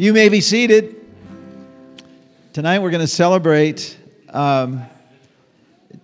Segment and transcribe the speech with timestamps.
[0.00, 0.96] You may be seated.
[2.54, 3.98] Tonight we're going to celebrate.
[4.30, 4.82] Um,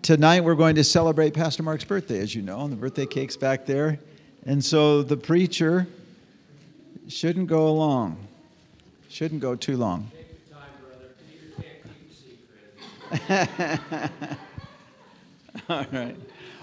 [0.02, 3.38] tonight we're going to celebrate Pastor Mark's birthday, as you know, and the birthday cake's
[3.38, 3.98] back there.
[4.44, 5.86] And so the preacher
[7.08, 8.18] shouldn't go long,
[9.08, 10.10] shouldn't go too long.
[15.70, 16.16] All right.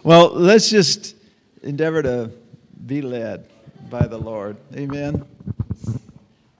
[0.03, 1.15] Well, let's just
[1.63, 2.29] endeavor to
[2.85, 3.47] be led
[3.89, 4.55] by the Lord.
[4.75, 5.25] Amen.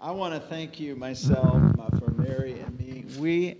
[0.03, 1.61] I want to thank you, myself,
[1.97, 3.05] for Mary and me.
[3.17, 3.55] We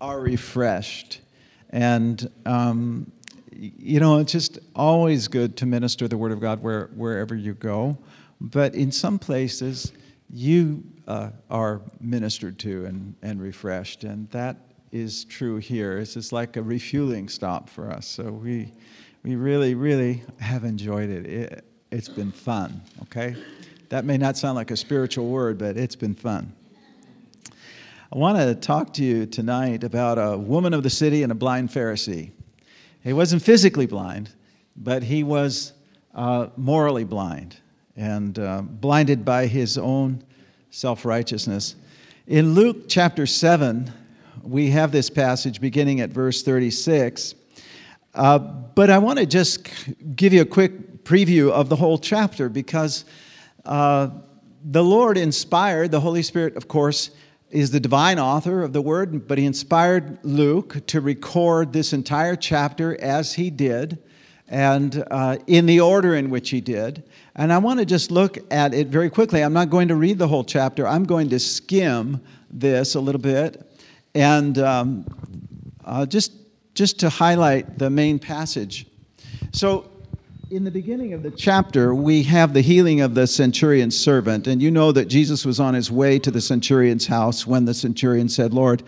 [0.00, 1.20] are refreshed.
[1.68, 3.12] And, um,
[3.52, 7.52] you know, it's just always good to minister the Word of God where, wherever you
[7.52, 7.98] go.
[8.40, 9.92] But in some places,
[10.30, 14.04] you uh, are ministered to and, and refreshed.
[14.04, 14.56] And that
[14.90, 15.98] is true here.
[15.98, 18.06] It's just like a refueling stop for us.
[18.06, 18.72] So we,
[19.22, 21.26] we really, really have enjoyed it.
[21.26, 23.36] it it's been fun, okay?
[23.90, 26.52] That may not sound like a spiritual word, but it's been fun.
[28.12, 31.34] I want to talk to you tonight about a woman of the city and a
[31.34, 32.30] blind Pharisee.
[33.02, 34.30] He wasn't physically blind,
[34.76, 35.74] but he was
[36.14, 37.56] uh, morally blind
[37.96, 40.22] and uh, blinded by his own
[40.70, 41.76] self righteousness.
[42.26, 43.92] In Luke chapter 7,
[44.42, 47.34] we have this passage beginning at verse 36.
[48.14, 49.68] Uh, but I want to just
[50.16, 53.04] give you a quick preview of the whole chapter because
[53.64, 54.10] uh,
[54.64, 57.10] the Lord inspired, the Holy Spirit, of course,
[57.50, 62.34] is the divine author of the word, but he inspired Luke to record this entire
[62.34, 63.98] chapter as he did
[64.48, 67.04] and uh, in the order in which he did.
[67.36, 69.42] And I want to just look at it very quickly.
[69.42, 73.20] I'm not going to read the whole chapter, I'm going to skim this a little
[73.20, 73.70] bit
[74.14, 75.06] and um,
[75.84, 76.32] uh, just,
[76.74, 78.86] just to highlight the main passage.
[79.52, 79.90] So,
[80.50, 84.46] in the beginning of the chapter, we have the healing of the centurion's servant.
[84.46, 87.74] And you know that Jesus was on his way to the centurion's house when the
[87.74, 88.82] centurion said, Lord,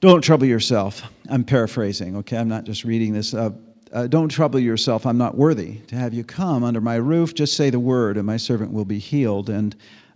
[0.00, 1.02] don't trouble yourself.
[1.28, 2.36] I'm paraphrasing, okay?
[2.36, 3.34] I'm not just reading this.
[3.34, 3.50] Uh,
[3.92, 5.06] uh, don't trouble yourself.
[5.06, 7.34] I'm not worthy to have you come under my roof.
[7.34, 9.48] Just say the word, and my servant will be healed.
[9.48, 9.74] And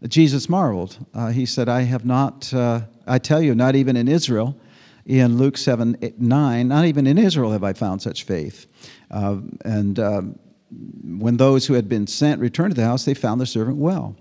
[0.09, 0.99] Jesus marveled.
[1.15, 4.57] Uh, he said, I have not, uh, I tell you, not even in Israel,
[5.07, 8.67] in Luke 7 9, not even in Israel have I found such faith.
[9.13, 10.39] Uh, and um,
[11.05, 14.17] when those who had been sent returned to the house, they found the servant well.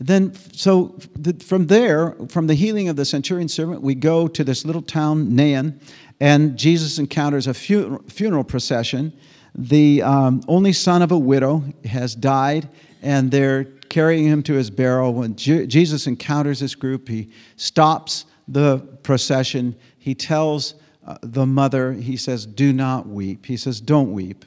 [0.00, 4.44] Then, so the, from there, from the healing of the centurion servant, we go to
[4.44, 5.80] this little town, Nain,
[6.20, 9.12] and Jesus encounters a fu- funeral procession.
[9.54, 12.68] The um, only son of a widow has died,
[13.02, 15.14] and they're carrying him to his burial.
[15.14, 19.76] When Je- Jesus encounters this group, he stops the procession.
[19.98, 20.74] He tells
[21.06, 23.46] uh, the mother, he says, Do not weep.
[23.46, 24.44] He says, Don't weep.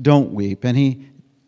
[0.00, 0.64] Don't weep.
[0.64, 1.06] And he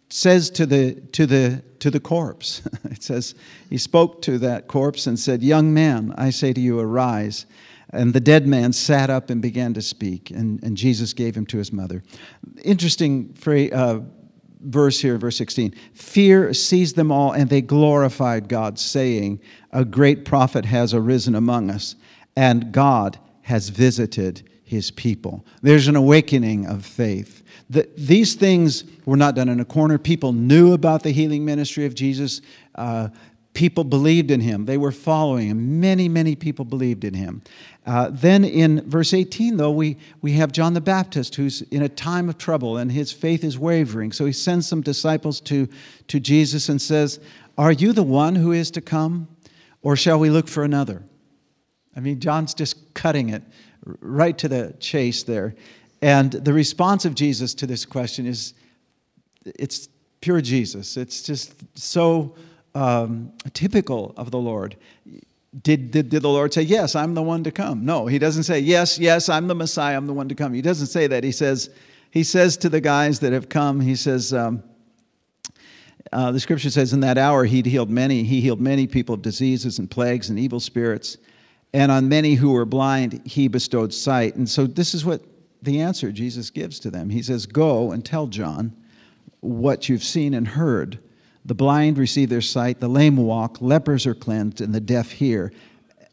[0.09, 3.35] says to the, to the, to the corpse, it says,
[3.69, 7.47] He spoke to that corpse and said, Young man, I say to you, arise.
[7.93, 11.45] And the dead man sat up and began to speak, and, and Jesus gave him
[11.47, 12.05] to his mother.
[12.63, 14.01] Interesting phrase, uh,
[14.61, 15.75] verse here, verse 16.
[15.95, 19.41] Fear seized them all, and they glorified God, saying,
[19.73, 21.97] A great prophet has arisen among us,
[22.37, 23.19] and God
[23.51, 25.45] has visited his people.
[25.61, 27.43] There's an awakening of faith.
[27.69, 29.99] The, these things were not done in a corner.
[29.99, 32.43] People knew about the healing ministry of Jesus.
[32.77, 33.09] Uh,
[33.53, 34.67] people believed in him.
[34.67, 35.81] They were following him.
[35.81, 37.43] Many, many people believed in him.
[37.85, 41.89] Uh, then in verse 18, though, we, we have John the Baptist who's in a
[41.89, 44.13] time of trouble and his faith is wavering.
[44.13, 45.69] So he sends some disciples to,
[46.07, 47.19] to Jesus and says,
[47.59, 49.27] Are you the one who is to come,
[49.83, 51.03] or shall we look for another?
[51.97, 53.43] I mean, John's just cutting it
[54.01, 55.55] right to the chase there.
[56.03, 58.55] And the response of Jesus to this question is
[59.45, 59.89] it's
[60.21, 60.97] pure Jesus.
[60.97, 62.35] It's just so
[62.75, 64.77] um, typical of the Lord.
[65.63, 67.85] Did, did, did the Lord say, Yes, I'm the one to come?
[67.85, 70.55] No, he doesn't say, Yes, yes, I'm the Messiah, I'm the one to come.
[70.55, 71.25] He doesn't say that.
[71.25, 71.71] He says,
[72.13, 74.63] he says to the guys that have come, He says, um,
[76.13, 78.23] uh, the scripture says, In that hour he healed many.
[78.23, 81.19] He healed many people of diseases and plagues and evil spirits
[81.73, 84.35] and on many who were blind, he bestowed sight.
[84.35, 85.23] And so this is what
[85.63, 87.11] the answer Jesus gives to them.
[87.11, 88.75] He says, Go and tell John
[89.41, 90.99] what you've seen and heard.
[91.45, 95.53] The blind receive their sight, the lame walk, lepers are cleansed, and the deaf hear.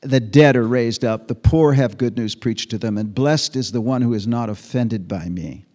[0.02, 3.56] The dead are raised up, the poor have good news preached to them, and blessed
[3.56, 5.66] is the one who is not offended by me.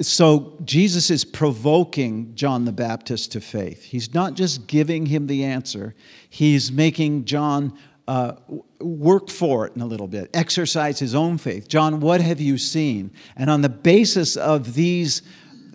[0.00, 3.84] So Jesus is provoking John the Baptist to faith.
[3.84, 5.94] He's not just giving him the answer,
[6.28, 7.76] he's making John
[8.08, 8.34] uh,
[8.80, 11.68] work for it in a little bit, exercise his own faith.
[11.68, 13.12] John, what have you seen?
[13.36, 15.22] And on the basis of these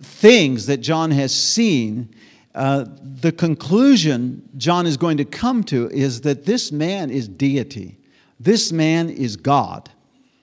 [0.00, 2.14] things that John has seen,
[2.54, 7.98] uh, the conclusion John is going to come to is that this man is deity.
[8.40, 9.90] This man is God.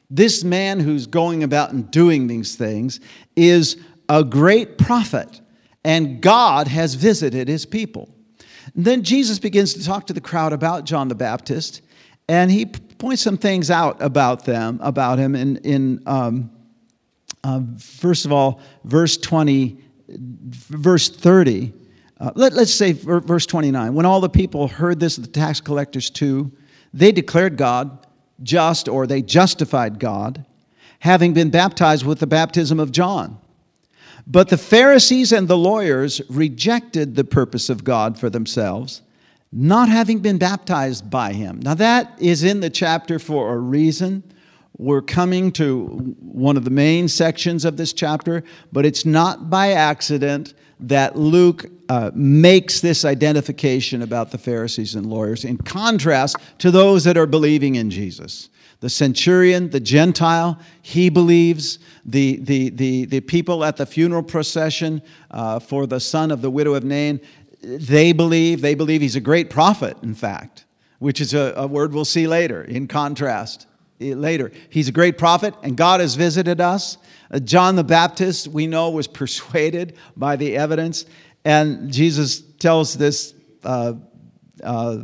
[0.10, 3.00] This man who's going about and doing these things
[3.36, 3.78] is
[4.08, 5.42] a great prophet,
[5.84, 8.15] and God has visited his people.
[8.74, 11.82] And then Jesus begins to talk to the crowd about John the Baptist,
[12.28, 16.50] and he points some things out about them, about him in, in um,
[17.44, 19.78] uh, first of all, verse 20,
[20.10, 21.72] verse 30.
[22.20, 23.94] Uh, let, us say verse 29.
[23.94, 26.52] When all the people heard this, the tax collectors too,
[26.94, 28.08] they declared God
[28.42, 30.46] just, or they justified God,
[31.00, 33.38] having been baptized with the baptism of John.
[34.28, 39.02] But the Pharisees and the lawyers rejected the purpose of God for themselves,
[39.52, 41.60] not having been baptized by him.
[41.62, 44.24] Now, that is in the chapter for a reason.
[44.78, 48.44] We're coming to one of the main sections of this chapter,
[48.74, 55.06] but it's not by accident that Luke uh, makes this identification about the Pharisees and
[55.06, 58.50] lawyers in contrast to those that are believing in Jesus.
[58.86, 61.80] The centurion, the Gentile, he believes.
[62.06, 65.02] The, the, the, the people at the funeral procession
[65.32, 67.20] uh, for the son of the widow of Nain,
[67.64, 68.62] they believe.
[68.62, 70.66] They believe he's a great prophet, in fact,
[71.00, 73.66] which is a, a word we'll see later in contrast.
[74.00, 77.00] Eh, later, he's a great prophet, and God has visited us.
[77.32, 81.08] Uh, John the Baptist, we know, was persuaded by the evidence,
[81.44, 83.34] and Jesus tells this.
[83.64, 83.94] Uh,
[84.64, 84.98] uh,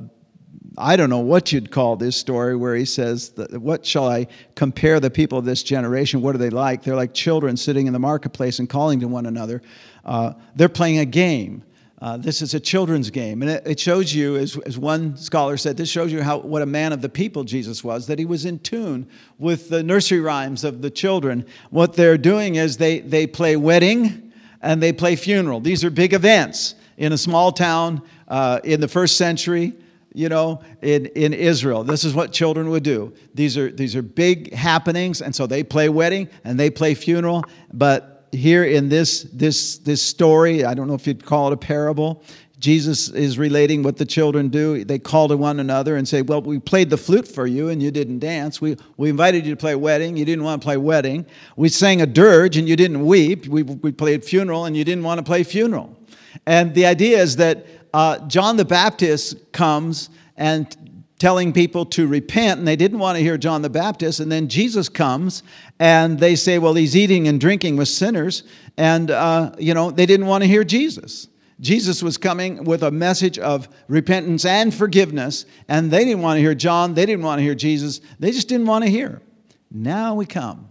[0.77, 4.99] I don't know what you'd call this story where he says, What shall I compare
[5.01, 6.21] the people of this generation?
[6.21, 6.83] What are they like?
[6.83, 9.61] They're like children sitting in the marketplace and calling to one another.
[10.05, 11.63] Uh, they're playing a game.
[12.01, 13.41] Uh, this is a children's game.
[13.41, 16.61] And it, it shows you, as, as one scholar said, this shows you how, what
[16.61, 19.07] a man of the people Jesus was, that he was in tune
[19.37, 21.45] with the nursery rhymes of the children.
[21.69, 24.31] What they're doing is they, they play wedding
[24.61, 25.59] and they play funeral.
[25.59, 29.75] These are big events in a small town uh, in the first century
[30.13, 31.83] you know, in, in Israel.
[31.83, 33.13] This is what children would do.
[33.33, 37.43] These are, these are big happenings, and so they play wedding and they play funeral.
[37.73, 41.57] But here in this, this, this story, I don't know if you'd call it a
[41.57, 42.23] parable,
[42.61, 44.85] Jesus is relating what the children do.
[44.85, 47.81] They call to one another and say, Well, we played the flute for you and
[47.81, 48.61] you didn't dance.
[48.61, 50.15] We, we invited you to play wedding.
[50.15, 51.25] You didn't want to play wedding.
[51.55, 53.47] We sang a dirge and you didn't weep.
[53.47, 55.97] We, we played funeral and you didn't want to play funeral.
[56.45, 60.75] And the idea is that uh, John the Baptist comes and
[61.19, 64.19] telling people to repent, and they didn't want to hear John the Baptist.
[64.19, 65.43] And then Jesus comes,
[65.79, 68.43] and they say, "Well, he's eating and drinking with sinners,"
[68.77, 71.27] and uh, you know they didn't want to hear Jesus.
[71.59, 76.41] Jesus was coming with a message of repentance and forgiveness, and they didn't want to
[76.41, 76.95] hear John.
[76.95, 78.01] They didn't want to hear Jesus.
[78.19, 79.21] They just didn't want to hear.
[79.69, 80.69] Now we come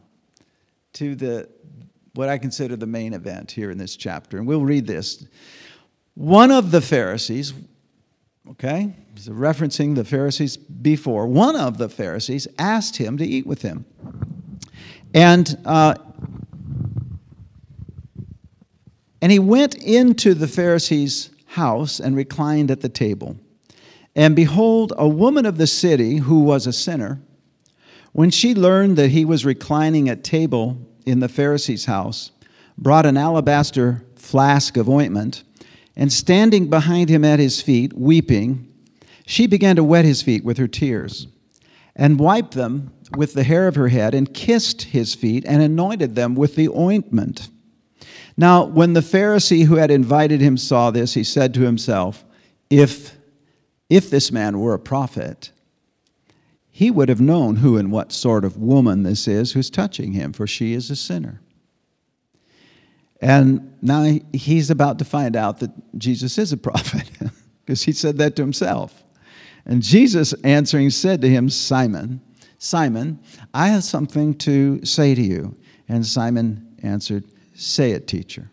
[0.94, 1.49] to the
[2.14, 5.25] what I consider the main event here in this chapter, and we'll read this.
[6.15, 7.55] One of the Pharisees,
[8.51, 13.62] okay, so referencing the Pharisees before, one of the Pharisees asked him to eat with
[13.62, 13.85] him.
[15.15, 15.95] And, uh,
[19.21, 23.37] and he went into the Pharisee's house and reclined at the table.
[24.15, 27.21] And behold, a woman of the city who was a sinner,
[28.13, 32.33] when she learned that he was reclining at table in the Pharisee's house,
[32.77, 35.45] brought an alabaster flask of ointment
[35.97, 38.67] and standing behind him at his feet, weeping,
[39.27, 41.27] she began to wet his feet with her tears,
[41.95, 46.15] and wiped them with the hair of her head, and kissed his feet, and anointed
[46.15, 47.49] them with the ointment.
[48.37, 52.25] Now, when the Pharisee who had invited him saw this, he said to himself,
[52.70, 53.17] If,
[53.89, 55.51] if this man were a prophet,
[56.70, 60.32] he would have known who and what sort of woman this is who's touching him,
[60.32, 61.43] for she is a sinner.
[63.20, 67.10] And now he's about to find out that Jesus is a prophet
[67.65, 69.05] because he said that to himself.
[69.67, 72.20] And Jesus answering said to him, Simon,
[72.58, 73.19] Simon,
[73.53, 75.55] I have something to say to you.
[75.89, 77.24] And Simon answered,
[77.55, 78.50] Say it, teacher.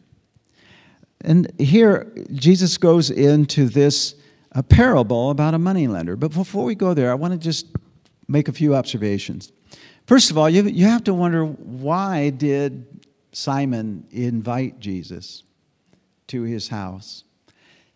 [1.22, 4.16] And here Jesus goes into this
[4.52, 6.16] a parable about a moneylender.
[6.16, 7.68] But before we go there, I want to just
[8.28, 9.52] make a few observations.
[10.06, 12.86] First of all, you, you have to wonder why did
[13.38, 15.44] Simon invite Jesus
[16.26, 17.24] to his house.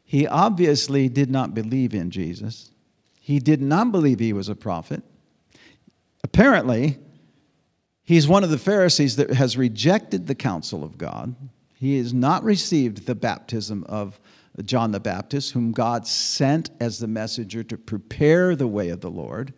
[0.04, 2.70] He obviously did not believe in Jesus.
[3.20, 5.02] He did not believe he was a prophet.
[6.24, 7.00] Apparently,
[8.04, 11.36] he's one of the Pharisees that has rejected the counsel of God.
[11.74, 14.20] He has not received the baptism of
[14.64, 19.10] John the Baptist, whom God sent as the messenger to prepare the way of the
[19.10, 19.56] Lord.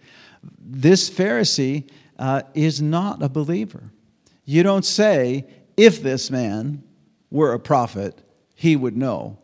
[0.62, 3.92] This Pharisee uh, is not a believer.
[4.46, 5.46] You don't say,
[5.77, 6.84] if this man
[7.32, 8.22] were a prophet,
[8.56, 9.38] he would know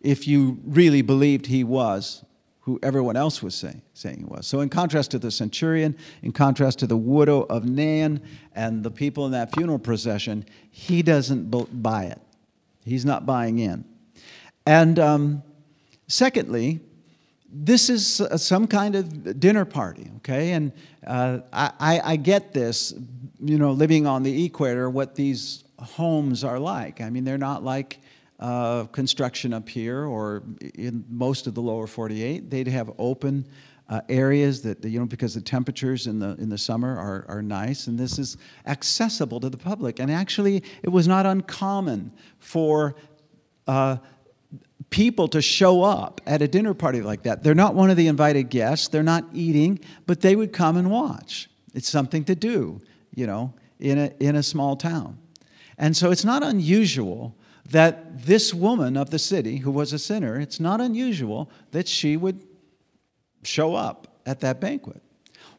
[0.00, 2.24] if you really believed he was
[2.60, 4.44] who everyone else was saying, saying he was.
[4.44, 8.20] So, in contrast to the centurion, in contrast to the widow of Nain
[8.56, 11.48] and the people in that funeral procession, he doesn't
[11.80, 12.20] buy it.
[12.84, 13.84] He's not buying in.
[14.66, 15.42] And um,
[16.08, 16.80] secondly,
[17.52, 20.52] this is some kind of dinner party, okay?
[20.52, 20.72] And
[21.06, 22.94] uh, I, I get this,
[23.40, 27.00] you know, living on the equator, what these homes are like.
[27.00, 27.98] I mean, they're not like
[28.38, 30.42] uh, construction up here or
[30.74, 32.50] in most of the lower 48.
[32.50, 33.46] They'd have open
[33.88, 37.42] uh, areas that, you know, because the temperatures in the, in the summer are, are
[37.42, 40.00] nice, and this is accessible to the public.
[40.00, 42.96] And actually, it was not uncommon for
[43.68, 43.98] uh,
[44.90, 47.42] people to show up at a dinner party like that.
[47.42, 50.90] They're not one of the invited guests, they're not eating, but they would come and
[50.90, 51.48] watch.
[51.74, 52.80] It's something to do,
[53.14, 55.18] you know, in a, in a small town.
[55.78, 57.36] And so it's not unusual
[57.70, 62.16] that this woman of the city, who was a sinner, it's not unusual that she
[62.16, 62.40] would
[63.42, 65.02] show up at that banquet.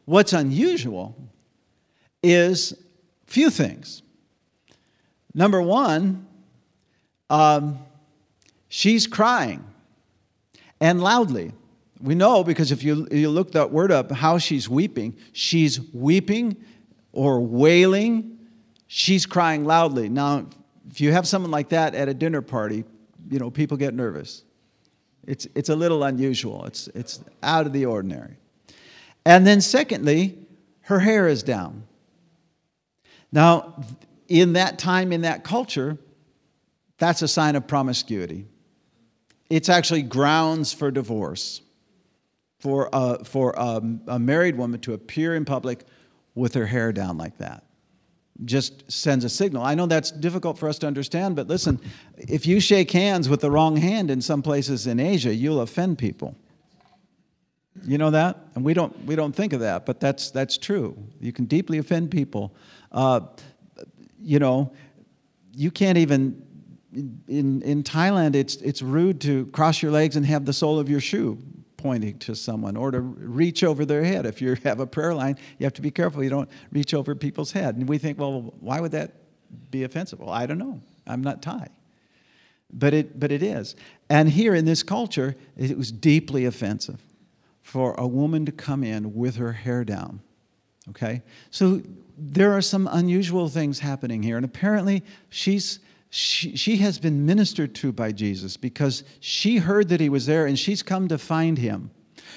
[0.04, 1.16] What's unusual
[2.22, 2.74] is
[3.26, 4.02] few things.
[5.34, 6.26] Number one,
[7.30, 7.78] um,
[8.68, 9.64] she's crying
[10.80, 11.52] and loudly.
[12.00, 16.56] We know because if you, you look that word up, how she's weeping, she's weeping
[17.12, 18.37] or wailing,
[18.88, 20.08] she's crying loudly.
[20.08, 20.46] Now,
[20.90, 22.84] if you have someone like that at a dinner party,
[23.30, 24.42] you know, people get nervous.
[25.26, 28.36] It's, it's a little unusual, it's, it's out of the ordinary.
[29.24, 30.38] And then, secondly,
[30.82, 31.84] her hair is down.
[33.30, 33.84] Now,
[34.26, 35.98] in that time, in that culture,
[36.96, 38.46] that's a sign of promiscuity.
[39.50, 41.60] It's actually grounds for divorce
[42.58, 45.84] for, a, for a, a married woman to appear in public
[46.34, 47.67] with her hair down like that
[48.44, 49.62] just sends a signal.
[49.62, 51.80] I know that's difficult for us to understand, but listen,
[52.16, 55.98] if you shake hands with the wrong hand in some places in Asia, you'll offend
[55.98, 56.36] people.
[57.84, 58.38] You know that?
[58.54, 60.96] And we don't, we don't think of that, but that's, that's true.
[61.20, 62.54] You can deeply offend people.
[62.92, 63.20] Uh,
[64.20, 64.72] you know,
[65.54, 66.42] you can't even,
[67.28, 70.88] in, in Thailand, it's, it's rude to cross your legs and have the sole of
[70.88, 71.38] your shoe
[71.78, 74.26] pointing to someone or to reach over their head.
[74.26, 77.14] If you have a prayer line, you have to be careful you don't reach over
[77.14, 77.76] people's head.
[77.76, 79.14] And we think, well, why would that
[79.70, 80.18] be offensive?
[80.18, 80.80] Well, I don't know.
[81.06, 81.68] I'm not Thai.
[82.70, 83.76] But it, but it is.
[84.10, 87.00] And here in this culture, it was deeply offensive
[87.62, 90.20] for a woman to come in with her hair down.
[90.90, 91.22] Okay?
[91.50, 91.80] So
[92.18, 94.36] there are some unusual things happening here.
[94.36, 95.78] And apparently, she's
[96.10, 100.58] she, has been ministered to by Jesus because she heard that he was there and
[100.58, 101.90] she's come to find him.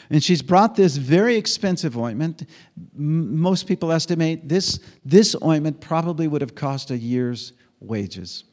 [0.09, 2.47] And she's brought this very expensive ointment.
[2.93, 8.43] Most people estimate this, this ointment probably would have cost a year's wages.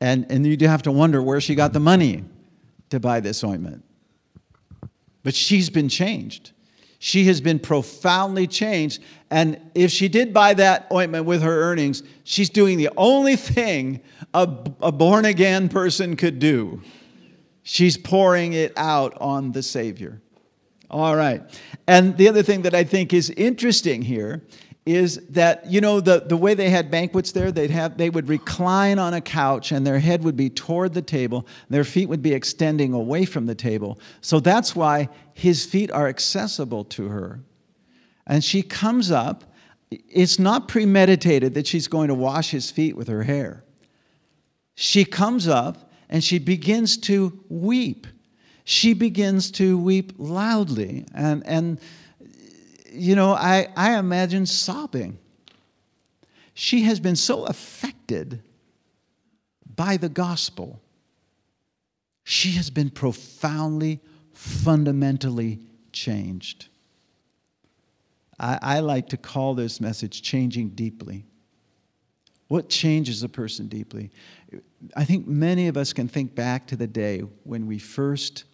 [0.00, 2.24] And, and you do have to wonder where she got the money
[2.90, 3.84] to buy this ointment.
[5.22, 6.50] But she's been changed.
[7.04, 9.02] She has been profoundly changed.
[9.30, 14.00] And if she did buy that ointment with her earnings, she's doing the only thing
[14.32, 14.48] a,
[14.80, 16.80] a born again person could do.
[17.62, 20.22] She's pouring it out on the Savior.
[20.90, 21.42] All right.
[21.86, 24.42] And the other thing that I think is interesting here
[24.86, 28.28] is that you know the, the way they had banquets there they'd have they would
[28.28, 31.46] recline on a couch and their head would be toward the table.
[31.70, 33.98] Their feet would be extending away from the table.
[34.20, 37.40] So that's why his feet are accessible to her.
[38.26, 39.44] And she comes up.
[39.90, 43.64] It's not premeditated that she's going to wash his feet with her hair.
[44.74, 48.06] She comes up and she begins to weep.
[48.64, 51.06] She begins to weep loudly.
[51.14, 51.80] And and
[52.94, 55.18] you know, I, I imagine sobbing.
[56.54, 58.42] She has been so affected
[59.74, 60.80] by the gospel.
[62.22, 64.00] She has been profoundly,
[64.32, 65.60] fundamentally
[65.92, 66.68] changed.
[68.38, 71.24] I, I like to call this message changing deeply.
[72.48, 74.10] What changes a person deeply?
[74.94, 78.44] I think many of us can think back to the day when we first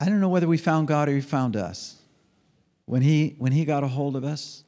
[0.00, 1.96] I don't know whether we found God or He found us.
[2.84, 4.64] When He, when he got a hold of us,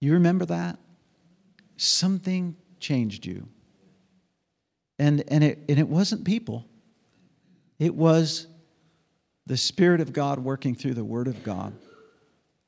[0.00, 0.78] you remember that?
[1.76, 3.48] Something changed you.
[4.98, 6.64] And, and, it, and it wasn't people,
[7.78, 8.46] it was
[9.46, 11.74] the Spirit of God working through the Word of God.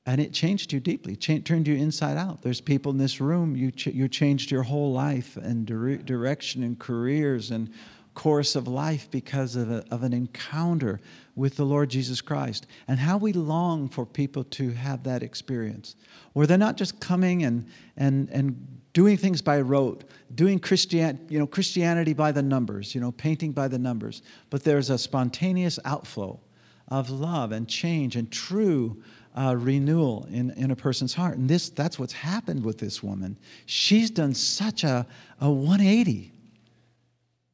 [0.06, 2.40] And it changed you deeply, turned you inside out.
[2.40, 6.62] There's people in this room, you, ch- you changed your whole life and dire- direction
[6.62, 7.70] and careers and
[8.18, 10.98] course of life because of, a, of an encounter
[11.36, 12.66] with the Lord Jesus Christ.
[12.88, 15.94] And how we long for people to have that experience,
[16.32, 17.64] where they're not just coming and,
[17.96, 20.02] and, and doing things by rote,
[20.34, 24.64] doing Christian, you know, Christianity by the numbers, you know, painting by the numbers, but
[24.64, 26.40] there's a spontaneous outflow
[26.88, 29.00] of love and change and true
[29.36, 31.38] uh, renewal in, in a person's heart.
[31.38, 33.38] And this, that's what's happened with this woman.
[33.66, 35.06] She's done such a,
[35.40, 36.32] a 180.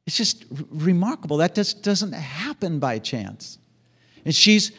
[0.05, 1.37] It's just remarkable.
[1.37, 3.57] That just doesn't happen by chance.
[4.23, 4.71] And she's,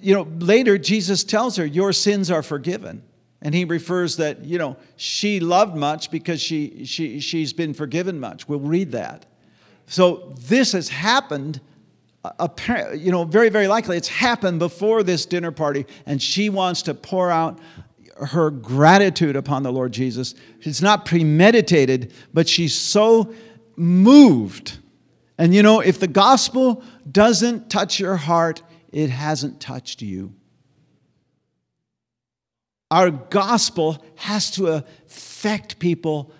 [0.00, 3.02] you know, later Jesus tells her, Your sins are forgiven.
[3.40, 8.18] And he refers that, you know, she loved much because she, she, she's been forgiven
[8.18, 8.48] much.
[8.48, 9.26] We'll read that.
[9.86, 11.60] So this has happened,
[12.24, 12.48] uh,
[12.94, 16.94] you know, very, very likely it's happened before this dinner party, and she wants to
[16.94, 17.60] pour out
[18.26, 20.34] her gratitude upon the Lord Jesus.
[20.62, 23.32] It's not premeditated, but she's so
[23.78, 24.78] moved.
[25.38, 30.34] And you know, if the gospel doesn't touch your heart, it hasn't touched you.
[32.90, 36.32] Our gospel has to affect people,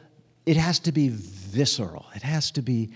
[0.47, 2.91] it has to be visceral, it has to be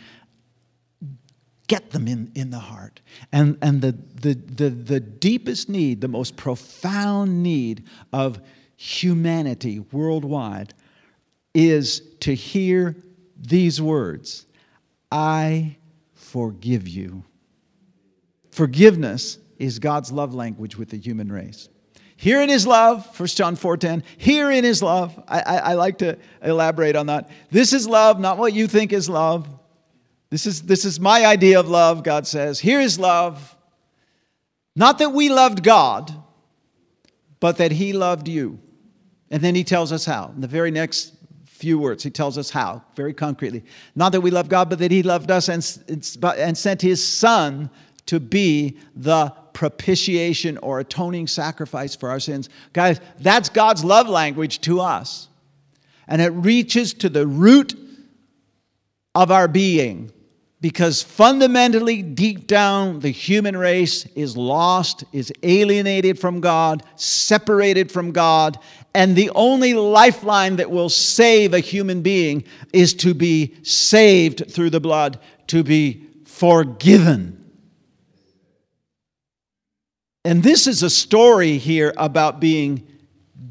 [1.68, 3.00] get them in, in the heart.
[3.32, 8.40] And, and the, the, the, the deepest need, the most profound need of
[8.76, 10.74] humanity worldwide
[11.54, 12.96] is to hear
[13.42, 14.46] these words
[15.10, 15.76] I
[16.14, 17.24] forgive you.
[18.50, 21.68] Forgiveness is God's love language with the human race.
[22.16, 24.04] Herein is love, 1 John 4.10.
[24.16, 25.20] Herein is love.
[25.26, 27.30] I, I, I, like to elaborate on that.
[27.50, 29.48] This is love, not what you think is love.
[30.30, 32.60] This is, this is my idea of love, God says.
[32.60, 33.56] Here is love.
[34.76, 36.14] Not that we loved God,
[37.40, 38.60] but that He loved you.
[39.30, 40.32] And then He tells us how.
[40.34, 41.14] In the very next
[41.62, 43.62] few words, He tells us how, very concretely.
[43.94, 45.64] Not that we love God, but that He loved us and,
[46.36, 47.70] and sent His Son
[48.06, 52.48] to be the propitiation or atoning sacrifice for our sins.
[52.72, 55.28] Guys, that's God's love language to us.
[56.08, 57.78] And it reaches to the root
[59.14, 60.10] of our being
[60.62, 68.12] because fundamentally, deep down, the human race is lost, is alienated from God, separated from
[68.12, 68.60] God,
[68.94, 74.70] and the only lifeline that will save a human being is to be saved through
[74.70, 77.44] the blood, to be forgiven.
[80.24, 82.86] And this is a story here about being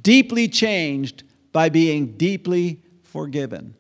[0.02, 3.76] deeply changed by being deeply forgiven.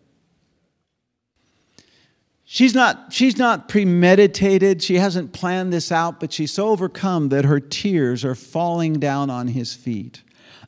[2.54, 4.84] She's not, she's not premeditated.
[4.84, 9.30] She hasn't planned this out, but she's so overcome that her tears are falling down
[9.30, 10.22] on his feet.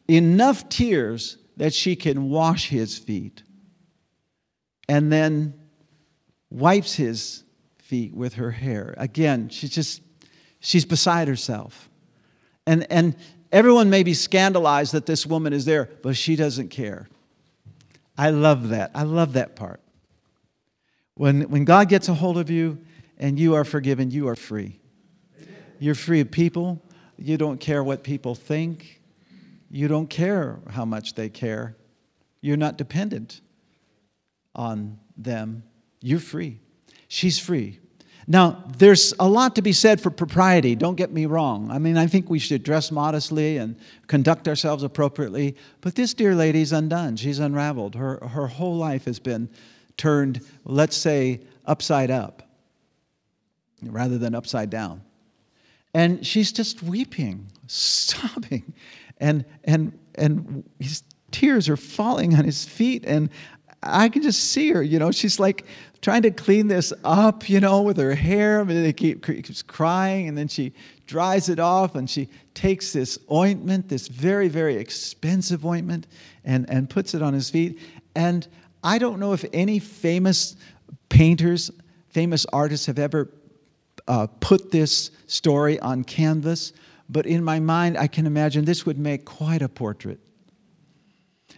[0.07, 3.43] Enough tears that she can wash his feet
[4.87, 5.55] and then
[6.49, 7.43] wipes his
[7.79, 8.93] feet with her hair.
[8.95, 10.01] Again, she's just,
[10.61, 11.89] she's beside herself.
[12.65, 13.13] And, and
[13.51, 17.09] everyone may be scandalized that this woman is there, but she doesn't care.
[18.17, 18.91] I love that.
[18.95, 19.82] I love that part.
[21.15, 22.79] When, when God gets a hold of you
[23.17, 24.79] and you are forgiven, you are free.
[25.79, 26.81] You're free of people.
[27.17, 29.01] You don't care what people think.
[29.69, 31.75] You don't care how much they care.
[32.41, 33.41] You're not dependent
[34.55, 35.63] on them.
[36.01, 36.59] You're free.
[37.07, 37.79] She's free.
[38.27, 41.69] Now, there's a lot to be said for propriety, don't get me wrong.
[41.69, 43.75] I mean, I think we should dress modestly and
[44.07, 45.57] conduct ourselves appropriately.
[45.81, 47.17] But this dear lady's undone.
[47.17, 47.95] She's unraveled.
[47.95, 49.49] Her, her whole life has been
[49.97, 52.43] turned, let's say, upside up
[53.81, 55.01] rather than upside down.
[55.93, 58.73] And she's just weeping, sobbing,
[59.17, 63.03] and, and, and his tears are falling on his feet.
[63.05, 63.29] And
[63.81, 65.65] I can just see her, you know, she's like
[66.01, 68.61] trying to clean this up, you know, with her hair.
[68.61, 70.73] I mean, it keeps crying, and then she
[71.05, 76.07] dries it off, and she takes this ointment, this very, very expensive ointment,
[76.45, 77.79] and, and puts it on his feet.
[78.15, 78.47] And
[78.83, 80.55] I don't know if any famous
[81.09, 81.71] painters,
[82.09, 83.31] famous artists have ever
[84.07, 86.73] uh, put this story on canvas,
[87.09, 90.19] but in my mind, I can imagine this would make quite a portrait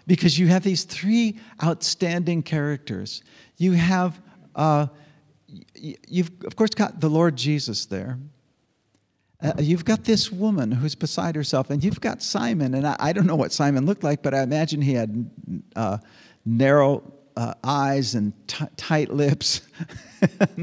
[0.08, 3.24] because you have these three outstanding characters.
[3.58, 4.22] You have,
[4.56, 4.88] uh,
[5.74, 8.20] you've of course got the Lord Jesus there.
[9.42, 12.74] Uh, you've got this woman who's beside herself, and you've got Simon.
[12.74, 15.30] And I, I don't know what Simon looked like, but I imagine he had
[15.76, 15.98] uh,
[16.46, 17.04] narrow
[17.36, 19.62] uh, eyes and t- tight lips,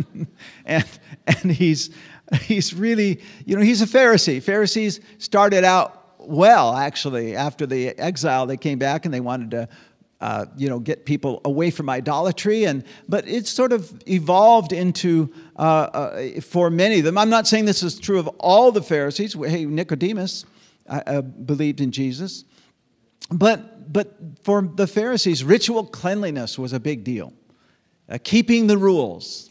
[0.65, 0.87] and
[1.27, 1.91] and he's
[2.43, 4.43] he's really you know he's a Pharisee.
[4.43, 7.37] Pharisees started out well, actually.
[7.37, 9.69] After the exile, they came back and they wanted to
[10.23, 12.63] uh, you know, get people away from idolatry.
[12.63, 17.49] And, but it's sort of evolved into, uh, uh, for many of them, I'm not
[17.49, 19.35] saying this is true of all the Pharisees.
[19.35, 20.45] Hey, Nicodemus
[20.89, 22.45] uh, believed in Jesus.
[23.33, 27.33] But, but for the Pharisees, ritual cleanliness was a big deal.
[28.09, 29.51] Uh, keeping the rules.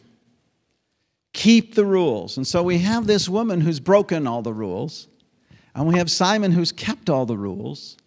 [1.33, 2.37] Keep the rules.
[2.37, 5.07] And so we have this woman who's broken all the rules,
[5.73, 7.97] and we have Simon who's kept all the rules.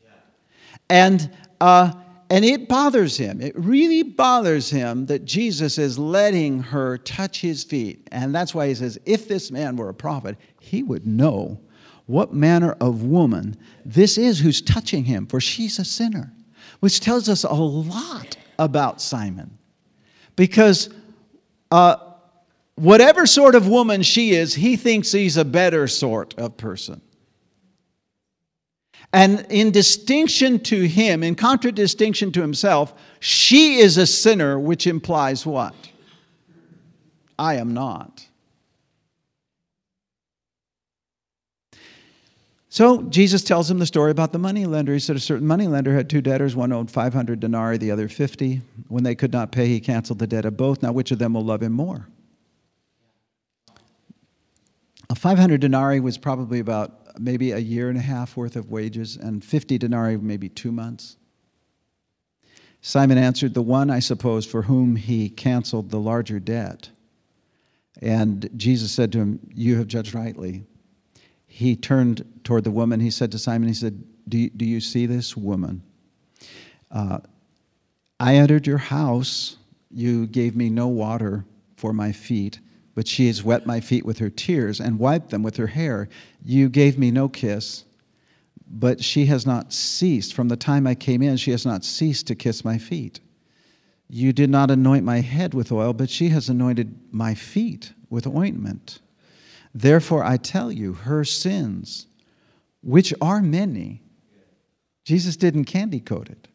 [0.91, 1.93] And uh,
[2.31, 3.41] and it bothers him.
[3.41, 8.09] It really bothers him that Jesus is letting her touch his feet.
[8.13, 11.61] And that's why he says, if this man were a prophet, he would know
[12.07, 16.33] what manner of woman this is who's touching him, for she's a sinner,
[16.81, 19.59] which tells us a lot about Simon.
[20.37, 20.91] Because
[21.71, 21.97] uh,
[22.77, 27.01] whatever sort of woman she is, he thinks he's a better sort of person.
[29.13, 35.47] And in distinction to him, in contradistinction to himself, she is a sinner, which implies
[35.47, 35.75] what?
[37.39, 38.27] I am not.
[42.75, 44.95] So Jesus tells him the story about the money lender.
[44.95, 46.57] He said a certain money lender had two debtors.
[46.57, 48.63] One owed 500 denarii, the other 50.
[48.89, 50.83] When they could not pay, he canceled the debt of both.
[50.83, 52.09] Now, which of them will love him more?
[55.09, 59.17] A 500 denarii was probably about maybe a year and a half worth of wages,
[59.19, 61.17] and 50 denarii, maybe two months.
[62.81, 66.91] Simon answered, The one, I suppose, for whom he canceled the larger debt.
[68.03, 70.65] And Jesus said to him, You have judged rightly.
[71.55, 73.01] He turned toward the woman.
[73.01, 75.83] He said to Simon, He said, Do do you see this woman?
[76.91, 77.19] Uh,
[78.19, 79.57] I entered your house.
[79.91, 81.45] You gave me no water
[81.77, 82.59] for my feet
[82.95, 86.09] but she has wet my feet with her tears and wiped them with her hair.
[86.45, 87.85] You gave me no kiss,
[88.67, 90.35] but she has not ceased.
[90.35, 93.21] From the time I came in, she has not ceased to kiss my feet.
[94.09, 98.27] You did not anoint my head with oil, but she has anointed my feet with
[98.27, 99.01] ointment.
[99.75, 102.07] Therefore, I tell you, her sins,
[102.83, 104.03] which are many,
[105.05, 106.49] Jesus didn't candy coat it.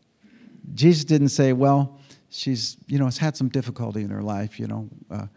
[0.74, 4.68] Jesus didn't say, well, she's, you know, has had some difficulty in her life, you
[4.68, 4.90] know.
[5.12, 5.28] Uh,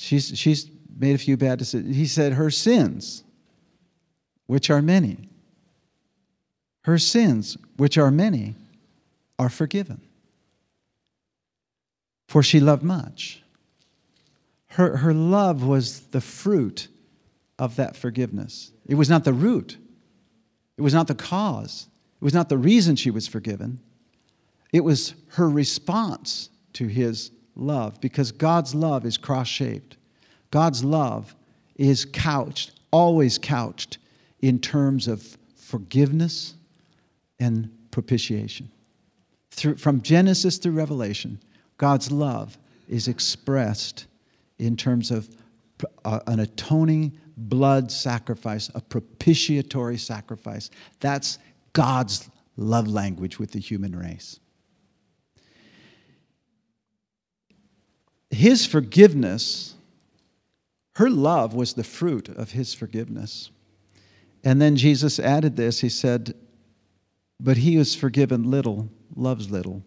[0.00, 1.94] She's, she's made a few bad decisions.
[1.94, 3.22] He said, Her sins,
[4.46, 5.28] which are many,
[6.84, 8.54] her sins, which are many,
[9.38, 10.00] are forgiven.
[12.28, 13.42] For she loved much.
[14.68, 16.88] Her, her love was the fruit
[17.60, 18.72] of that forgiveness.
[18.86, 19.76] It was not the root,
[20.76, 21.86] it was not the cause,
[22.20, 23.78] it was not the reason she was forgiven.
[24.72, 29.96] It was her response to his love because God's love is cross shaped.
[30.50, 31.34] God's love
[31.76, 33.98] is couched, always couched,
[34.40, 36.54] in terms of forgiveness
[37.40, 38.70] and propitiation.
[39.50, 41.40] Through, from Genesis through Revelation,
[41.78, 42.56] God's love
[42.88, 44.06] is expressed
[44.58, 45.28] in terms of
[46.04, 50.70] uh, an atoning blood sacrifice, a propitiatory sacrifice.
[51.00, 51.38] That's
[51.72, 54.40] God's love language with the human race.
[58.30, 59.74] his forgiveness,
[60.94, 63.50] her love was the fruit of his forgiveness.
[64.44, 66.34] And then Jesus added this He said,
[67.38, 69.82] But he who is forgiven little loves little.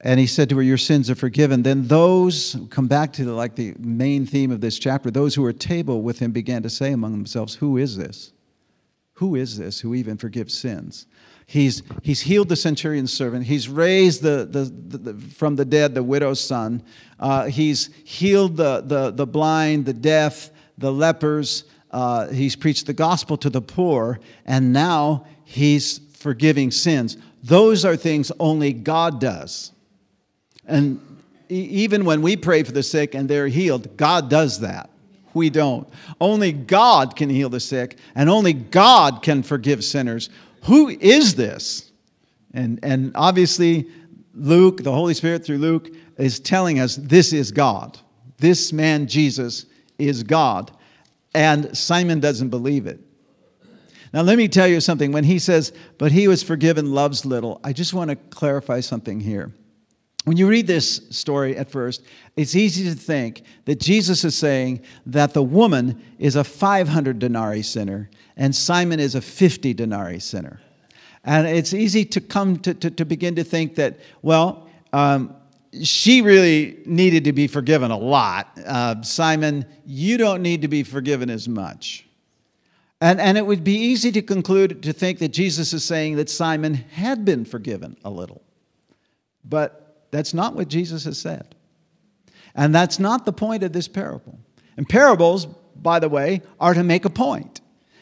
[0.00, 1.62] And he said to her, Your sins are forgiven.
[1.62, 5.42] Then those, come back to the, like the main theme of this chapter, those who
[5.42, 8.32] were at table with him began to say among themselves, Who is this?
[9.14, 11.06] Who is this who even forgives sins?
[11.46, 13.46] He's, he's healed the centurion's servant.
[13.46, 16.82] He's raised the, the, the, the from the dead the widow's son.
[17.18, 21.64] Uh, he's healed the, the, the blind, the deaf, the lepers.
[21.90, 24.20] Uh, he's preached the gospel to the poor.
[24.44, 27.16] And now he's forgiving sins.
[27.42, 29.72] Those are things only God does.
[30.66, 31.00] And
[31.48, 34.90] even when we pray for the sick and they're healed, God does that.
[35.34, 35.88] We don't.
[36.20, 40.30] Only God can heal the sick, and only God can forgive sinners.
[40.64, 41.92] Who is this?
[42.54, 43.86] And, and obviously,
[44.34, 47.98] Luke, the Holy Spirit through Luke, is telling us this is God.
[48.38, 49.66] This man, Jesus,
[49.98, 50.72] is God.
[51.34, 52.98] And Simon doesn't believe it.
[54.14, 55.12] Now, let me tell you something.
[55.12, 59.20] When he says, but he was forgiven, loves little, I just want to clarify something
[59.20, 59.52] here.
[60.26, 62.02] When you read this story at first,
[62.34, 67.62] it's easy to think that Jesus is saying that the woman is a 500 denarii
[67.62, 70.60] sinner and Simon is a 50 denarii sinner.
[71.22, 75.32] And it's easy to come to, to, to begin to think that, well, um,
[75.84, 78.58] she really needed to be forgiven a lot.
[78.66, 82.04] Uh, Simon, you don't need to be forgiven as much.
[83.00, 86.28] And, and it would be easy to conclude to think that Jesus is saying that
[86.28, 88.42] Simon had been forgiven a little.
[89.44, 91.54] But that's not what Jesus has said.
[92.54, 94.38] And that's not the point of this parable.
[94.76, 97.60] And parables, by the way, are to make a point.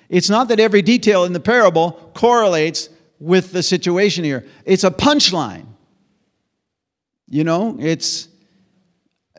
[0.09, 2.89] It's not that every detail in the parable correlates
[3.19, 5.67] with the situation here, it's a punchline.
[7.29, 8.29] You know, it's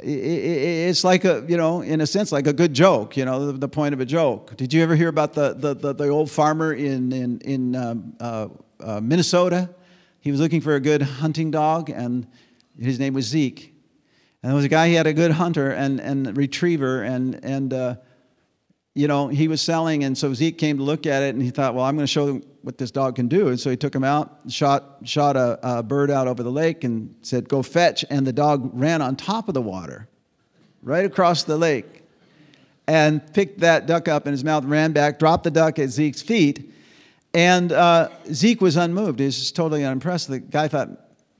[0.01, 3.67] it's like a you know in a sense like a good joke you know the,
[3.67, 6.73] point of a joke did you ever hear about the the, the, the old farmer
[6.73, 8.47] in in, in um, uh,
[8.81, 9.69] uh, minnesota
[10.19, 12.27] he was looking for a good hunting dog and
[12.79, 13.73] his name was zeke
[14.43, 17.73] and there was a guy he had a good hunter and and retriever and and
[17.73, 17.95] uh,
[18.93, 21.49] you know he was selling and so zeke came to look at it and he
[21.49, 23.49] thought well i'm going to show them what this dog can do.
[23.49, 26.83] And so he took him out, shot, shot a, a bird out over the lake,
[26.83, 28.03] and said, Go fetch.
[28.09, 30.09] And the dog ran on top of the water,
[30.81, 32.03] right across the lake,
[32.87, 36.23] and picked that duck up in his mouth, ran back, dropped the duck at Zeke's
[36.23, 36.73] feet.
[37.35, 39.19] And uh, Zeke was unmoved.
[39.19, 40.27] He was just totally unimpressed.
[40.27, 40.89] The guy thought,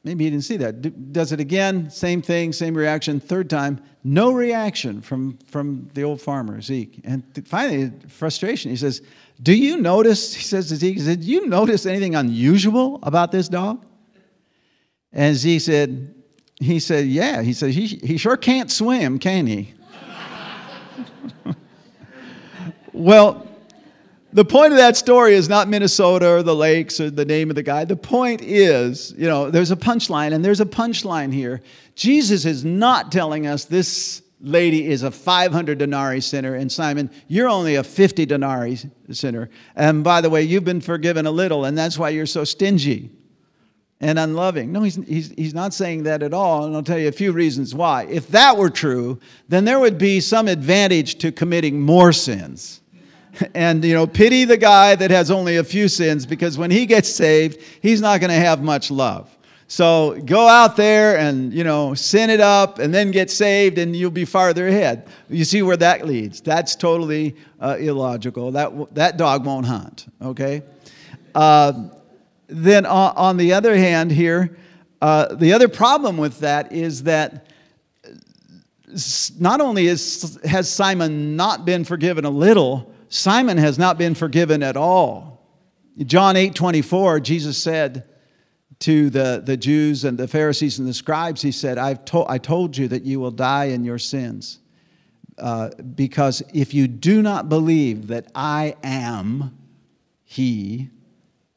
[0.05, 1.11] maybe he didn't see that.
[1.11, 3.19] Does it again, same thing, same reaction.
[3.19, 7.01] Third time, no reaction from, from the old farmer, Zeke.
[7.03, 8.69] And finally, frustration.
[8.71, 9.01] He says,
[9.41, 13.83] do you notice, he says to Zeke, did you notice anything unusual about this dog?
[15.11, 16.13] And Zeke said,
[16.57, 17.41] he said, yeah.
[17.41, 19.73] He said, he, he sure can't swim, can he?
[22.93, 23.47] well,
[24.35, 27.55] the point of that story is not Minnesota or the lakes or the name of
[27.55, 27.85] the guy.
[27.85, 31.61] The point is, you know, there's a punchline, and there's a punchline here.
[31.95, 37.47] Jesus is not telling us this lady is a 500 denarii sinner, and Simon, you're
[37.47, 38.77] only a 50 denarii
[39.09, 39.49] sinner.
[39.73, 43.11] And by the way, you've been forgiven a little, and that's why you're so stingy
[44.01, 44.73] and unloving.
[44.73, 47.31] No, he's, he's, he's not saying that at all, and I'll tell you a few
[47.31, 48.03] reasons why.
[48.09, 49.17] If that were true,
[49.47, 52.81] then there would be some advantage to committing more sins.
[53.53, 56.85] And, you know, pity the guy that has only a few sins because when he
[56.85, 59.35] gets saved, he's not going to have much love.
[59.67, 63.95] So go out there and, you know, sin it up and then get saved and
[63.95, 65.07] you'll be farther ahead.
[65.29, 66.39] You see where that leads.
[66.41, 68.51] That's totally uh, illogical.
[68.51, 70.61] That, that dog won't hunt, okay?
[71.33, 71.89] Uh,
[72.47, 74.55] then on, on, the other hand here,
[75.01, 77.47] uh, the other problem with that is that
[79.39, 84.63] not only is, has Simon not been forgiven a little, Simon has not been forgiven
[84.63, 85.41] at all.
[85.99, 88.05] John 8 24, Jesus said,
[88.79, 92.37] to the, the Jews and the Pharisees and the scribes, he said, I've to- I
[92.37, 94.59] told you that you will die in your sins.
[95.37, 99.57] Uh, because if you do not believe that I am
[100.23, 100.89] He,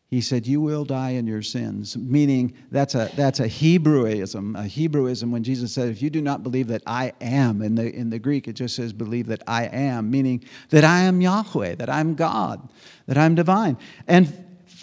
[0.09, 1.97] he said, You will die in your sins.
[1.97, 4.59] Meaning, that's a, that's a Hebrewism.
[4.59, 7.94] A Hebrewism when Jesus said, If you do not believe that I am, in the,
[7.94, 11.75] in the Greek, it just says, Believe that I am, meaning that I am Yahweh,
[11.77, 12.66] that I'm God,
[13.07, 13.77] that I'm divine.
[14.07, 14.33] And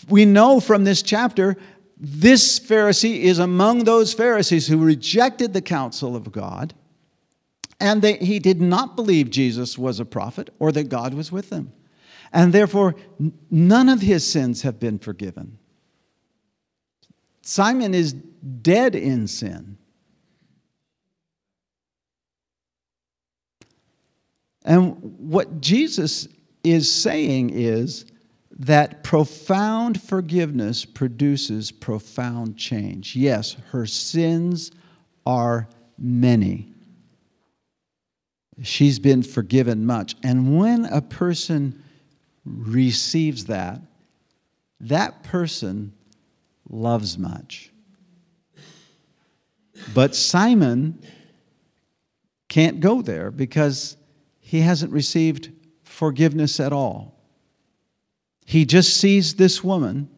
[0.08, 1.58] we know from this chapter
[1.98, 6.74] this Pharisee is among those Pharisees who rejected the counsel of God,
[7.80, 11.72] and he did not believe Jesus was a prophet or that God was with him.
[12.34, 12.96] And therefore,
[13.50, 15.58] none of his sins have been forgiven.
[17.42, 19.78] Simon is dead in sin.
[24.66, 26.28] And what Jesus
[26.64, 28.06] is saying is
[28.58, 33.16] that profound forgiveness produces profound change.
[33.16, 34.72] Yes, her sins
[35.26, 36.74] are many.
[38.64, 40.16] She's been forgiven much.
[40.24, 41.84] And when a person
[42.45, 43.81] receives that,
[44.79, 45.93] that person
[46.69, 47.71] loves much.
[49.93, 50.99] But Simon
[52.47, 53.97] can't go there because
[54.39, 55.51] he hasn't received
[55.84, 57.15] forgiveness at all.
[58.45, 60.10] He just sees this woman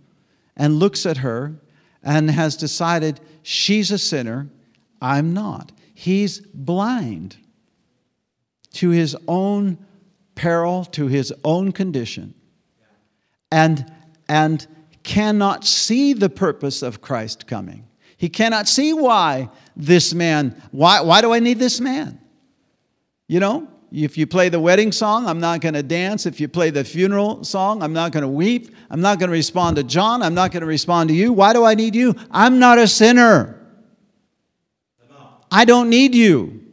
[0.56, 1.56] and looks at her
[2.04, 4.50] and has decided she's a sinner,
[5.02, 5.72] I'm not.
[5.94, 7.38] He's blind
[8.74, 9.78] to his own
[10.38, 12.34] peril, to his own condition,
[13.52, 13.92] and,
[14.30, 14.66] and
[15.04, 17.86] cannot see the purpose of Christ coming.
[18.16, 22.20] He cannot see why this man, why, why do I need this man?
[23.28, 26.26] You know, if you play the wedding song, I'm not going to dance.
[26.26, 28.76] If you play the funeral song, I'm not going to weep.
[28.90, 30.22] I'm not going to respond to John.
[30.22, 31.34] I'm not going to respond to you.
[31.34, 32.16] Why do I need you?
[32.32, 33.54] I'm not a sinner.
[35.52, 36.67] I don't need you.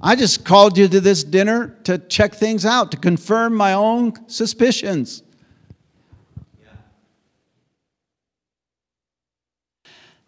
[0.00, 4.12] I just called you to this dinner to check things out, to confirm my own
[4.28, 5.22] suspicions.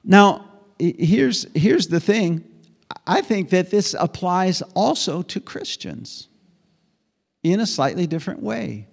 [0.04, 0.48] Now,
[0.78, 2.44] here's, here's the thing
[3.06, 6.28] I think that this applies also to Christians
[7.42, 8.86] in a slightly different way.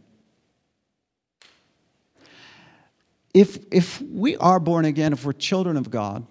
[3.33, 6.23] if, if we are born again, if we're children of God,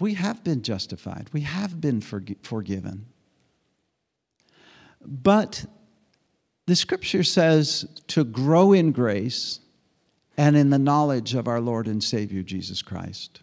[0.00, 3.06] we have been justified, we have been forg- forgiven.
[5.04, 5.64] But
[6.66, 9.60] the scripture says to grow in grace
[10.36, 13.42] and in the knowledge of our Lord and Savior Jesus Christ.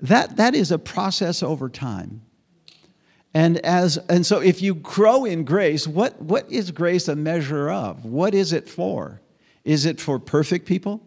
[0.00, 2.22] That, that is a process over time.
[3.32, 7.68] And, as, and so, if you grow in grace, what, what is grace a measure
[7.68, 8.04] of?
[8.04, 9.20] What is it for?
[9.64, 11.02] Is it for perfect people?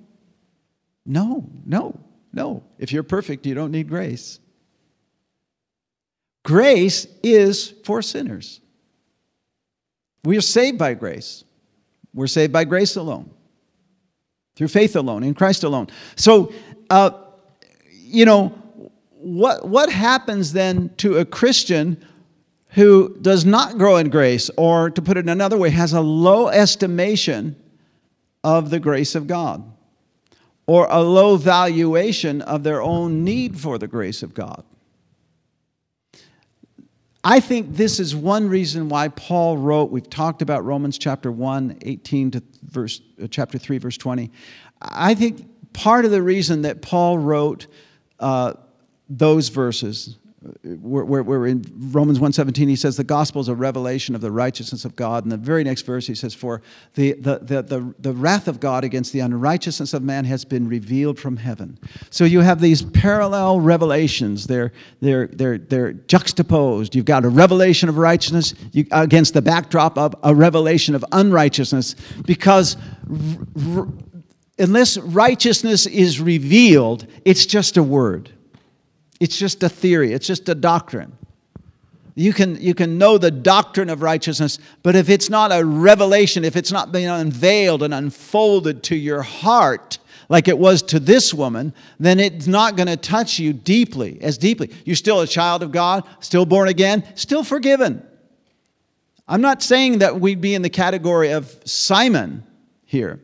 [1.05, 1.97] No, no,
[2.33, 2.63] no.
[2.77, 4.39] If you're perfect, you don't need grace.
[6.43, 8.59] Grace is for sinners.
[10.27, 11.45] We are saved by grace.
[12.13, 13.29] We're saved by grace alone,
[14.57, 15.87] through faith alone, in Christ alone.
[16.17, 16.51] So,
[16.89, 17.11] uh,
[17.91, 18.49] you know,
[19.11, 22.05] what, what happens then to a Christian
[22.71, 26.49] who does not grow in grace, or to put it another way, has a low
[26.49, 27.55] estimation
[28.43, 29.63] of the grace of God,
[30.65, 34.65] or a low valuation of their own need for the grace of God?
[37.29, 41.79] I think this is one reason why Paul wrote, we've talked about Romans chapter 1,
[41.81, 44.31] 18 to verse, uh, chapter 3, verse 20.
[44.81, 47.67] I think part of the reason that Paul wrote
[48.21, 48.53] uh,
[49.09, 50.17] those verses
[50.63, 54.85] where, where, in Romans 1.17 he says the gospel is a revelation of the righteousness
[54.85, 55.23] of God.
[55.23, 56.61] And the very next verse he says, For
[56.93, 60.67] the, the, the, the, the wrath of God against the unrighteousness of man has been
[60.67, 61.79] revealed from heaven.
[62.11, 64.45] So you have these parallel revelations.
[64.45, 66.93] They're, they're, they're, they're juxtaposed.
[66.93, 68.53] You've got a revelation of righteousness
[68.91, 71.95] against the backdrop of a revelation of unrighteousness
[72.25, 72.77] because
[73.09, 73.87] r- r-
[74.59, 78.36] unless righteousness is revealed, it's just a word.
[79.19, 81.17] It's just a theory, it's just a doctrine.
[82.15, 86.43] You can, you can know the doctrine of righteousness, but if it's not a revelation,
[86.43, 91.31] if it's not being unveiled and unfolded to your heart, like it was to this
[91.31, 94.71] woman, then it's not going to touch you deeply, as deeply.
[94.83, 98.03] You're still a child of God, still born again, still forgiven.
[99.27, 102.43] I'm not saying that we'd be in the category of Simon
[102.85, 103.19] here.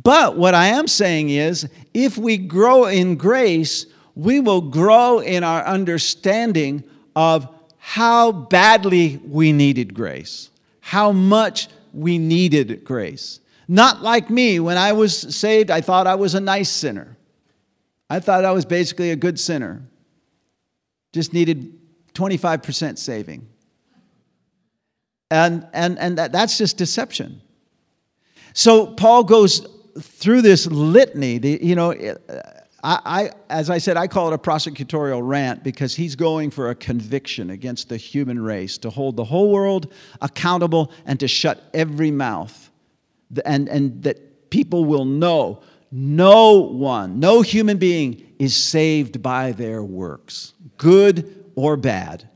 [0.00, 3.86] But what I am saying is, if we grow in grace,
[4.18, 6.82] we will grow in our understanding
[7.14, 10.50] of how badly we needed grace,
[10.80, 13.38] how much we needed grace.
[13.68, 17.16] Not like me, when I was saved, I thought I was a nice sinner.
[18.10, 19.82] I thought I was basically a good sinner.
[21.12, 21.78] Just needed
[22.14, 23.46] 25% saving.
[25.30, 27.40] And, and, and that, that's just deception.
[28.52, 29.64] So Paul goes
[30.00, 31.38] through this litany.
[31.38, 31.94] The, you know,
[32.88, 36.70] I, I, as I said, I call it a prosecutorial rant because he's going for
[36.70, 41.62] a conviction against the human race to hold the whole world accountable and to shut
[41.74, 42.70] every mouth.
[43.44, 45.60] And, and that people will know
[45.92, 52.26] no one, no human being is saved by their works, good or bad.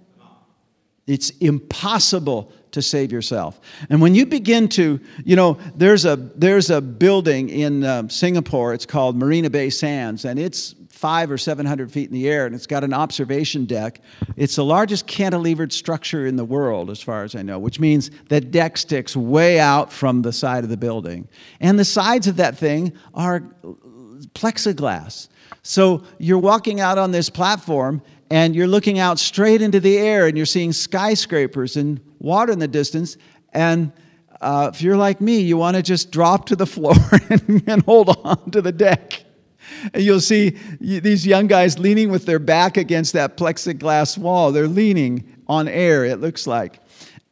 [1.06, 3.60] It's impossible to save yourself.
[3.88, 8.74] And when you begin to, you know, there's a there's a building in um, Singapore.
[8.74, 12.46] It's called Marina Bay Sands, and it's five or seven hundred feet in the air,
[12.46, 14.00] and it's got an observation deck.
[14.36, 18.10] It's the largest cantilevered structure in the world, as far as I know, which means
[18.28, 21.28] that deck sticks way out from the side of the building,
[21.60, 23.42] and the sides of that thing are
[24.34, 25.28] plexiglass.
[25.62, 30.26] So you're walking out on this platform and you're looking out straight into the air
[30.26, 33.18] and you're seeing skyscrapers and water in the distance.
[33.52, 33.92] And
[34.40, 36.94] uh, if you're like me, you want to just drop to the floor
[37.28, 39.22] and, and hold on to the deck.
[39.92, 44.50] And you'll see these young guys leaning with their back against that plexiglass wall.
[44.50, 46.80] They're leaning on air, it looks like.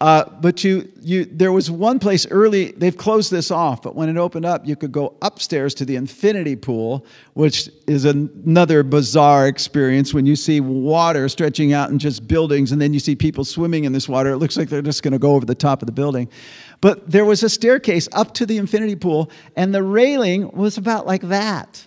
[0.01, 4.09] Uh, but you, you, there was one place early, they've closed this off, but when
[4.09, 9.47] it opened up, you could go upstairs to the infinity pool, which is another bizarre
[9.47, 13.45] experience when you see water stretching out in just buildings, and then you see people
[13.45, 14.31] swimming in this water.
[14.31, 16.31] It looks like they're just going to go over the top of the building.
[16.81, 21.07] But there was a staircase up to the infinity pool, and the railing was about
[21.07, 21.87] like that.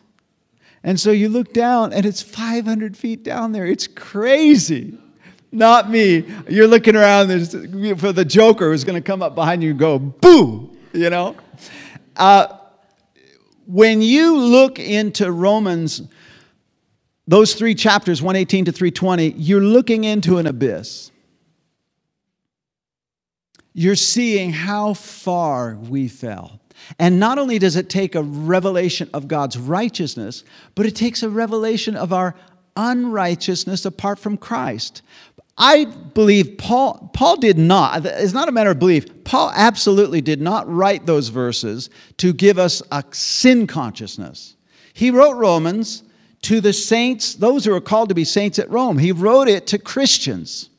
[0.84, 3.65] And so you look down, and it's 500 feet down there.
[3.65, 4.99] It's crazy
[5.54, 6.26] not me.
[6.50, 7.28] You're looking around
[8.00, 11.36] for the Joker who's going to come up behind you and go, boo, you know?
[12.16, 12.58] Uh,
[13.66, 16.02] when you look into Romans,
[17.28, 21.12] those three chapters, 118 to 320, you're looking into an abyss.
[23.74, 26.60] You're seeing how far we fell.
[26.99, 30.43] And not only does it take a revelation of God's righteousness,
[30.76, 32.36] but it takes a revelation of our
[32.76, 35.01] unrighteousness apart from Christ.
[35.58, 39.24] I believe Paul, Paul did not, it's not a matter of belief.
[39.24, 44.56] Paul absolutely did not write those verses to give us a sin consciousness.
[44.93, 46.04] He wrote Romans
[46.43, 48.97] to the saints, those who are called to be saints at Rome.
[48.97, 50.70] He wrote it to Christians.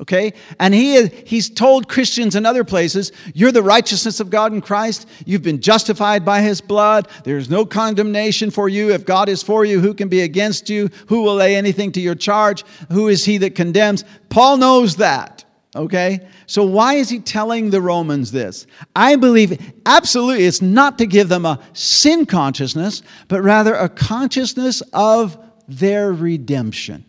[0.00, 0.32] Okay?
[0.58, 5.08] And he, he's told Christians in other places, you're the righteousness of God in Christ.
[5.24, 7.08] You've been justified by his blood.
[7.22, 8.92] There's no condemnation for you.
[8.92, 10.90] If God is for you, who can be against you?
[11.06, 12.64] Who will lay anything to your charge?
[12.90, 14.04] Who is he that condemns?
[14.30, 15.44] Paul knows that.
[15.76, 16.26] Okay?
[16.46, 18.66] So why is he telling the Romans this?
[18.96, 24.82] I believe absolutely it's not to give them a sin consciousness, but rather a consciousness
[24.92, 25.38] of
[25.68, 27.04] their redemption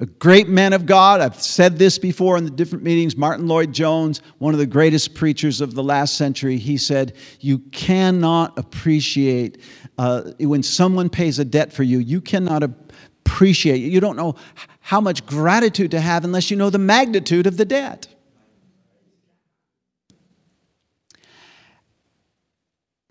[0.00, 1.20] a great man of God.
[1.20, 3.16] I've said this before in the different meetings.
[3.16, 8.58] Martyn Lloyd-Jones, one of the greatest preachers of the last century, he said, You cannot
[8.58, 9.62] appreciate
[9.98, 14.36] uh, when someone pays a debt for you, you cannot appreciate, you don't know
[14.80, 18.08] how much gratitude to have unless you know the magnitude of the debt.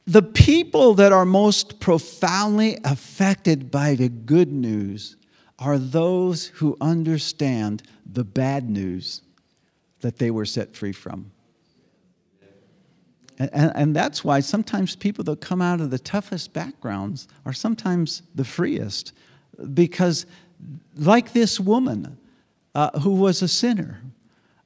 [0.08, 5.16] The people that are most profoundly affected by the good news
[5.60, 9.22] are those who understand the bad news
[10.00, 11.32] that they were set free from.
[13.38, 17.54] And, and, and, that's why sometimes people that come out of the toughest backgrounds are
[17.54, 19.14] sometimes the freest.
[19.74, 20.26] Because,
[20.96, 22.18] like this woman
[22.76, 24.02] uh, who was a sinner,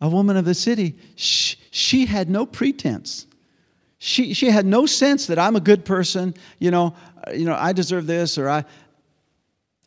[0.02, 3.28] a woman of the city, she, she had no pretense.
[4.00, 7.56] She, she had no sense that I'm a good person, you know, uh, you know,
[7.58, 8.66] I deserve this or I,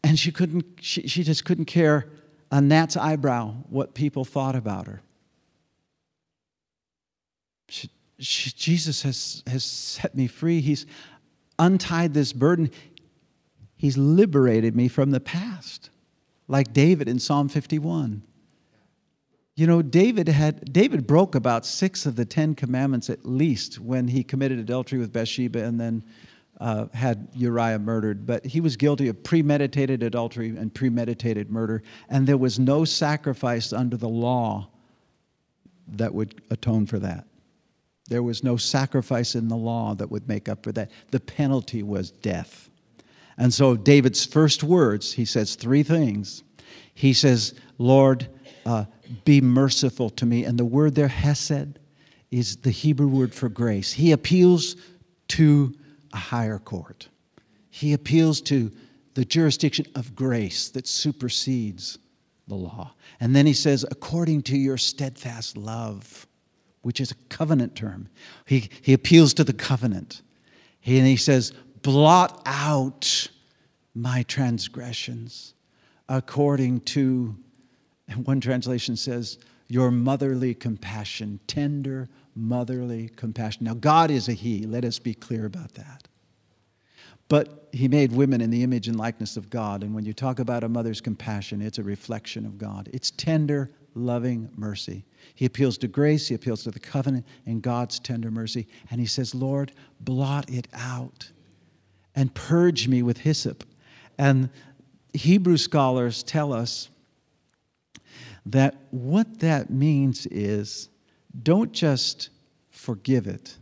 [0.07, 2.07] and she couldn't she, she just couldn't care
[2.53, 5.03] a gnat's eyebrow what people thought about her.
[7.69, 7.91] She,
[8.21, 10.61] she, jesus has, has set me free.
[10.61, 10.87] He's
[11.59, 12.71] untied this burden.
[13.77, 15.91] He's liberated me from the past
[16.47, 18.23] like david in psalm 51
[19.57, 24.07] you know david had david broke about six of the ten commandments at least when
[24.07, 26.05] he committed adultery with bathsheba and then
[26.61, 32.27] uh, had Uriah murdered, but he was guilty of premeditated adultery and premeditated murder, and
[32.27, 34.69] there was no sacrifice under the law
[35.89, 37.27] that would atone for that.
[38.09, 40.91] There was no sacrifice in the law that would make up for that.
[41.11, 42.71] The penalty was death.
[43.39, 46.43] And so, David's first words, he says three things.
[46.95, 48.29] He says, Lord,
[48.65, 48.87] uh,
[49.25, 50.45] be merciful to me.
[50.45, 51.79] And the word there, hesed,
[52.31, 53.93] is the Hebrew word for grace.
[53.93, 54.77] He appeals
[55.29, 55.75] to
[56.17, 57.09] a higher court.
[57.69, 58.73] He appeals to
[59.13, 61.99] the jurisdiction of grace that supersedes
[62.49, 62.95] the law.
[63.21, 66.27] And then he says, according to your steadfast love,
[66.81, 68.09] which is a covenant term,
[68.47, 70.23] he, he appeals to the covenant.
[70.81, 71.53] He, and he says,
[71.83, 73.29] blot out
[73.95, 75.53] my transgressions
[76.09, 77.37] according to,
[78.09, 79.39] And one translation says,
[79.69, 83.65] your motherly compassion, tender motherly compassion.
[83.65, 84.67] Now, God is a He.
[84.67, 86.07] Let us be clear about that.
[87.29, 89.83] But He made women in the image and likeness of God.
[89.83, 92.89] And when you talk about a mother's compassion, it's a reflection of God.
[92.93, 95.05] It's tender, loving mercy.
[95.35, 98.69] He appeals to grace, He appeals to the covenant and God's tender mercy.
[98.91, 101.31] And He says, Lord, blot it out
[102.15, 103.65] and purge me with hyssop.
[104.19, 104.51] And
[105.13, 106.91] Hebrew scholars tell us
[108.47, 110.91] that what that means is
[111.43, 112.31] don't just
[112.71, 113.57] forgive it,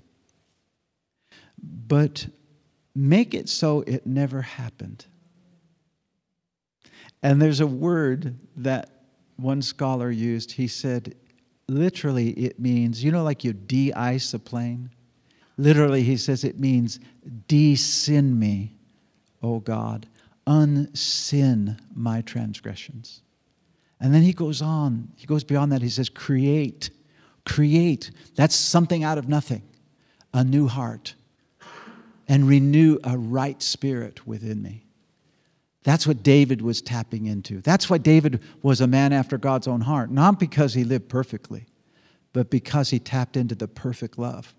[1.63, 2.27] but
[2.95, 5.07] make it so it never happened.
[7.23, 8.91] And there's a word that
[9.37, 10.53] one scholar used.
[10.53, 11.15] He said,
[11.69, 14.91] literally, it means, you know, like you de ice a plane?
[15.57, 17.01] Literally, he says it means
[17.49, 18.77] de sin me,
[19.43, 20.07] O God,
[20.47, 23.23] unsin my transgressions.
[24.01, 25.81] And then he goes on, he goes beyond that.
[25.81, 26.91] He says, create
[27.45, 29.63] create, that's something out of nothing,
[30.33, 31.15] a new heart,
[32.27, 34.85] and renew a right spirit within me.
[35.83, 37.61] That's what David was tapping into.
[37.61, 41.67] That's why David was a man after God's own heart, not because he lived perfectly,
[42.33, 44.55] but because he tapped into the perfect love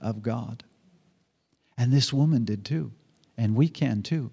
[0.00, 0.62] of God.
[1.78, 2.92] And this woman did too,
[3.38, 4.30] and we can too.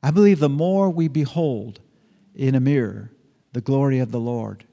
[0.00, 1.80] I believe the more we behold
[2.34, 3.10] in a mirror
[3.52, 4.64] the glory of the Lord,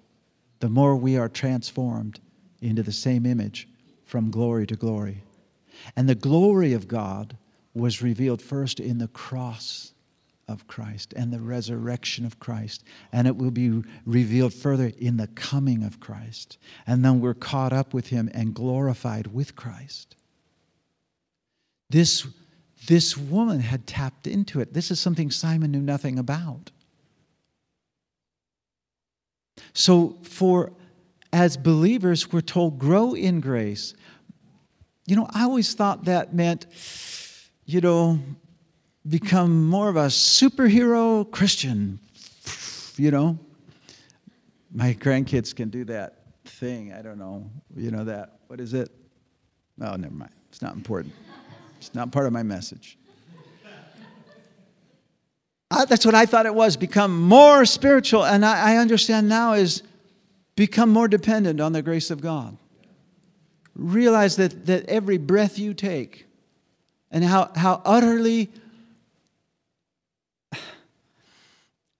[0.59, 2.19] the more we are transformed
[2.61, 3.67] into the same image
[4.05, 5.23] from glory to glory.
[5.95, 7.37] And the glory of God
[7.73, 9.93] was revealed first in the cross
[10.47, 12.83] of Christ and the resurrection of Christ.
[13.13, 16.57] And it will be revealed further in the coming of Christ.
[16.87, 20.15] And then we're caught up with him and glorified with Christ.
[21.89, 22.27] This,
[22.87, 24.73] this woman had tapped into it.
[24.73, 26.71] This is something Simon knew nothing about.
[29.73, 30.71] So, for
[31.31, 33.93] as believers, we're told grow in grace.
[35.05, 36.65] You know, I always thought that meant,
[37.65, 38.19] you know,
[39.07, 41.99] become more of a superhero Christian,
[42.97, 43.39] you know.
[44.71, 46.93] My grandkids can do that thing.
[46.93, 47.49] I don't know.
[47.75, 48.39] You know that.
[48.47, 48.89] What is it?
[49.81, 50.31] Oh, never mind.
[50.49, 51.13] It's not important.
[51.77, 52.97] It's not part of my message.
[55.71, 58.25] I, that's what I thought it was become more spiritual.
[58.25, 59.83] And I, I understand now is
[60.55, 62.57] become more dependent on the grace of God.
[63.75, 66.25] Realize that, that every breath you take
[67.11, 68.49] and how, how utterly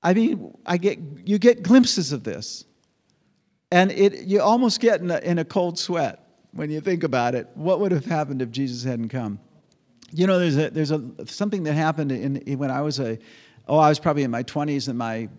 [0.01, 2.63] I mean, I get you get glimpses of this,
[3.72, 7.36] and it you almost get in a, in a cold sweat when you think about
[7.36, 7.49] it.
[7.53, 9.39] What would have happened if Jesus hadn't come?
[10.11, 13.20] You know, there's a there's a something that happened in when I was a
[13.70, 15.30] oh I was probably in my 20s and my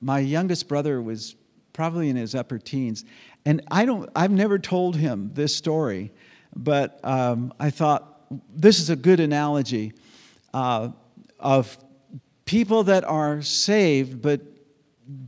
[0.00, 1.36] my youngest brother was
[1.72, 3.04] probably in his upper teens,
[3.44, 6.12] and I don't I've never told him this story,
[6.56, 8.08] but um, I thought
[8.54, 9.92] this is a good analogy
[10.54, 10.90] uh,
[11.38, 11.76] of
[12.44, 14.40] people that are saved but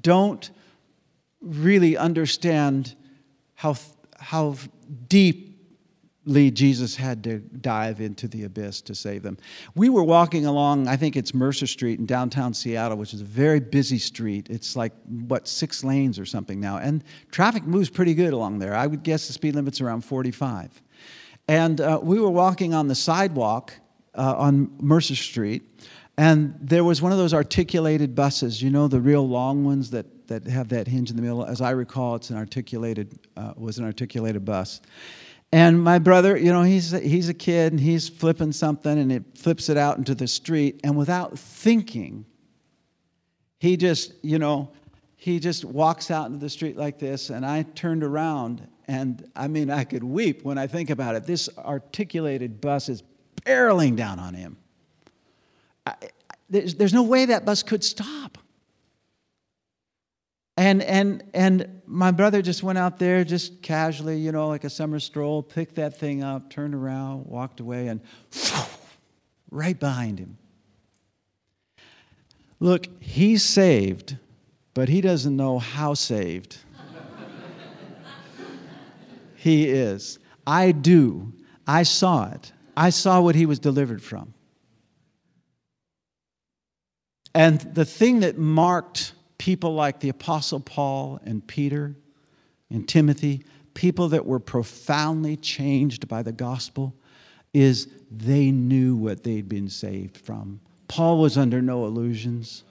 [0.02, 0.50] don't
[1.40, 2.94] really understand
[3.54, 3.76] how,
[4.18, 4.56] how
[5.08, 5.53] deeply
[6.26, 9.36] Jesus had to dive into the abyss to save them.
[9.74, 13.24] We were walking along, I think it's Mercer Street in downtown Seattle, which is a
[13.24, 14.48] very busy street.
[14.50, 14.92] It's like,
[15.28, 16.78] what, six lanes or something now.
[16.78, 18.74] And traffic moves pretty good along there.
[18.74, 20.82] I would guess the speed limit's around 45.
[21.48, 23.74] And uh, we were walking on the sidewalk
[24.14, 25.62] uh, on Mercer Street
[26.16, 30.28] and there was one of those articulated buses, you know, the real long ones that,
[30.28, 31.44] that have that hinge in the middle.
[31.44, 34.80] As I recall, it's an articulated, uh, was an articulated bus.
[35.54, 39.12] And my brother, you know, he's a, he's a kid and he's flipping something and
[39.12, 40.80] it flips it out into the street.
[40.82, 42.26] And without thinking,
[43.60, 44.72] he just, you know,
[45.14, 47.30] he just walks out into the street like this.
[47.30, 51.24] And I turned around and I mean, I could weep when I think about it.
[51.24, 53.04] This articulated bus is
[53.46, 54.56] barreling down on him
[56.48, 58.38] there's, there's no way that bus could stop.
[60.56, 64.70] And, and, and my brother just went out there just casually, you know, like a
[64.70, 68.00] summer stroll, picked that thing up, turned around, walked away, and
[69.50, 70.38] right behind him.
[72.60, 74.16] Look, he's saved,
[74.74, 76.56] but he doesn't know how saved
[79.34, 80.20] he is.
[80.46, 81.32] I do.
[81.66, 82.52] I saw it.
[82.76, 84.34] I saw what he was delivered from.
[87.34, 89.14] And the thing that marked
[89.44, 91.94] people like the Apostle Paul and Peter
[92.70, 96.94] and Timothy, people that were profoundly changed by the gospel,
[97.52, 100.58] is they knew what they'd been saved from.
[100.88, 102.64] Paul was under no illusions.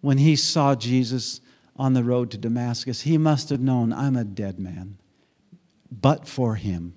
[0.00, 1.40] When he saw Jesus
[1.76, 4.98] on the road to Damascus, he must have known, I'm a dead man.
[5.92, 6.94] But for him,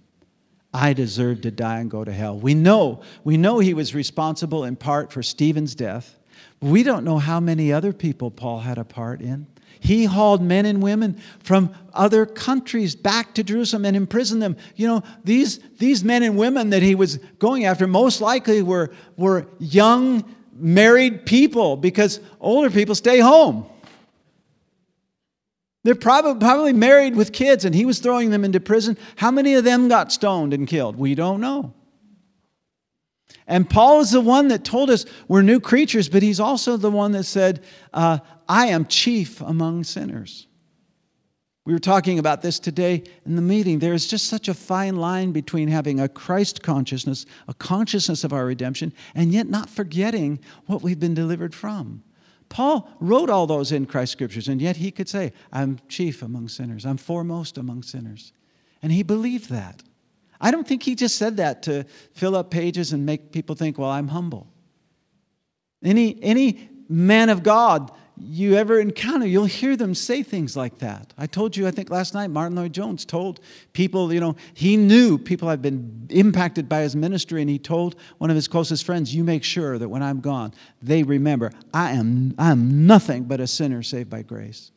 [0.73, 2.39] I deserve to die and go to hell.
[2.39, 6.17] We know, we know he was responsible in part for Stephen's death.
[6.61, 9.47] We don't know how many other people Paul had a part in.
[9.79, 14.55] He hauled men and women from other countries back to Jerusalem and imprisoned them.
[14.75, 18.91] You know, these, these men and women that he was going after most likely were,
[19.17, 23.65] were young, married people because older people stay home.
[25.83, 28.99] They're probably, probably married with kids, and he was throwing them into prison.
[29.15, 30.95] How many of them got stoned and killed?
[30.95, 31.73] We don't know.
[33.51, 36.89] And Paul is the one that told us we're new creatures, but he's also the
[36.89, 40.47] one that said, uh, I am chief among sinners.
[41.65, 43.79] We were talking about this today in the meeting.
[43.79, 48.31] There is just such a fine line between having a Christ consciousness, a consciousness of
[48.31, 52.03] our redemption, and yet not forgetting what we've been delivered from.
[52.47, 56.47] Paul wrote all those in Christ scriptures, and yet he could say, I'm chief among
[56.47, 58.31] sinners, I'm foremost among sinners.
[58.81, 59.83] And he believed that.
[60.41, 63.77] I don't think he just said that to fill up pages and make people think,
[63.77, 64.47] well, I'm humble.
[65.83, 67.91] Any, any man of God
[68.23, 71.13] you ever encounter, you'll hear them say things like that.
[71.17, 73.39] I told you, I think last night, Martyn Lloyd-Jones told
[73.73, 77.95] people, you know, he knew people had been impacted by his ministry, and he told
[78.19, 81.93] one of his closest friends, You make sure that when I'm gone, they remember, I
[81.93, 84.71] am, I am nothing but a sinner saved by grace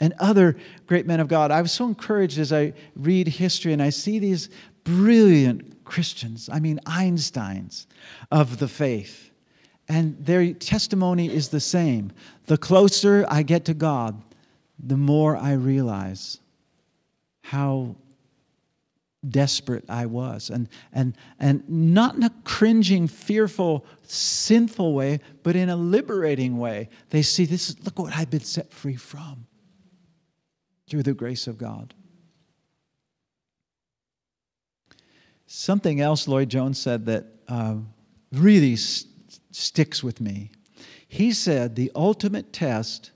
[0.00, 1.50] and other great men of God.
[1.50, 4.48] I was so encouraged as I read history and I see these
[4.82, 7.86] brilliant Christians, I mean, Einsteins
[8.30, 9.30] of the faith.
[9.88, 12.12] And their testimony is the same.
[12.46, 14.22] The closer I get to God,
[14.78, 16.38] the more I realize
[17.42, 17.96] how
[19.28, 20.48] desperate I was.
[20.48, 26.88] And, and, and not in a cringing, fearful, sinful way, but in a liberating way.
[27.10, 29.46] They see this, look what I've been set free from.
[30.90, 31.94] Through the grace of God.
[35.46, 37.76] Something else Lloyd Jones said that uh,
[38.32, 39.08] really st-
[39.52, 40.50] sticks with me.
[41.08, 43.12] He said the ultimate test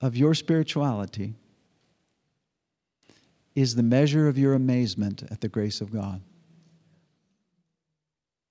[0.00, 1.34] of your spirituality
[3.54, 6.22] is the measure of your amazement at the grace of God.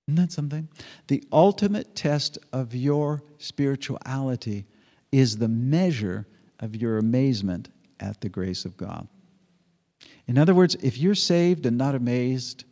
[0.06, 0.68] Isn't that something?
[1.08, 4.66] The ultimate test of your spirituality
[5.12, 6.26] is the measure
[6.58, 7.68] of your amazement
[8.00, 9.06] at the grace of God.
[10.26, 12.64] In other words, if you're saved and not amazed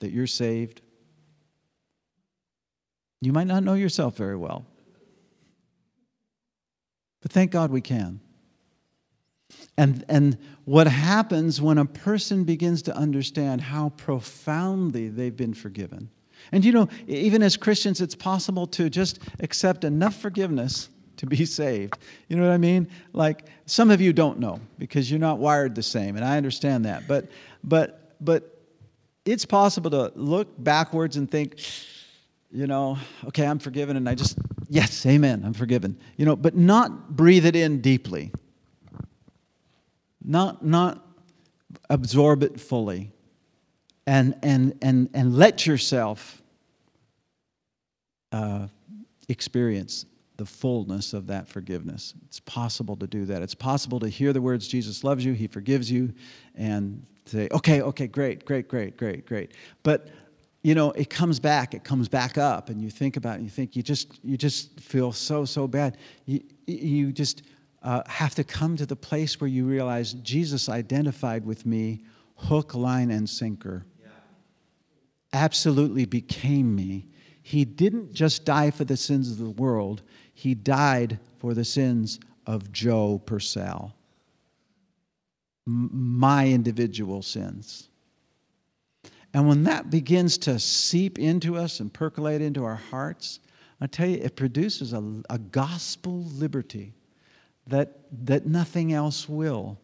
[0.00, 0.82] that you're saved,
[3.20, 4.66] you might not know yourself very well.
[7.22, 8.20] But thank God we can.
[9.78, 16.10] And, and what happens when a person begins to understand how profoundly they've been forgiven.
[16.52, 20.88] And you know, even as Christians, it's possible to just accept enough forgiveness
[21.18, 21.98] to be saved.
[22.28, 22.88] You know what I mean?
[23.12, 26.84] Like some of you don't know because you're not wired the same, and I understand
[26.84, 27.06] that.
[27.08, 27.28] But
[27.62, 28.58] but but
[29.24, 31.58] it's possible to look backwards and think,
[32.52, 34.38] you know, okay, I'm forgiven, and I just
[34.68, 35.98] yes, amen, I'm forgiven.
[36.16, 38.32] You know, but not breathe it in deeply
[40.24, 41.06] not, not
[41.90, 43.12] absorb it fully
[44.06, 46.42] and, and, and, and let yourself
[48.32, 48.66] uh,
[49.28, 50.06] experience
[50.36, 52.14] the fullness of that forgiveness.
[52.26, 53.42] It's possible to do that.
[53.42, 56.12] It's possible to hear the words, Jesus loves you, He forgives you,
[56.54, 59.52] and say, okay, okay, great, great, great, great, great.
[59.82, 60.08] But
[60.62, 63.44] you know, it comes back, it comes back up, and you think about it, and
[63.44, 65.98] you think you just you just feel so, so bad.
[66.24, 67.42] You, you just
[67.82, 72.02] uh, have to come to the place where you realize Jesus identified with me
[72.36, 73.84] hook, line, and sinker.
[75.32, 77.08] Absolutely became me.
[77.42, 80.02] He didn't just die for the sins of the world,
[80.34, 83.94] He died for the sins of Joe Purcell,
[85.64, 87.88] my individual sins.
[89.32, 93.40] And when that begins to seep into us and percolate into our hearts,
[93.80, 96.94] I tell you, it produces a, a gospel liberty
[97.66, 99.78] that, that nothing else will.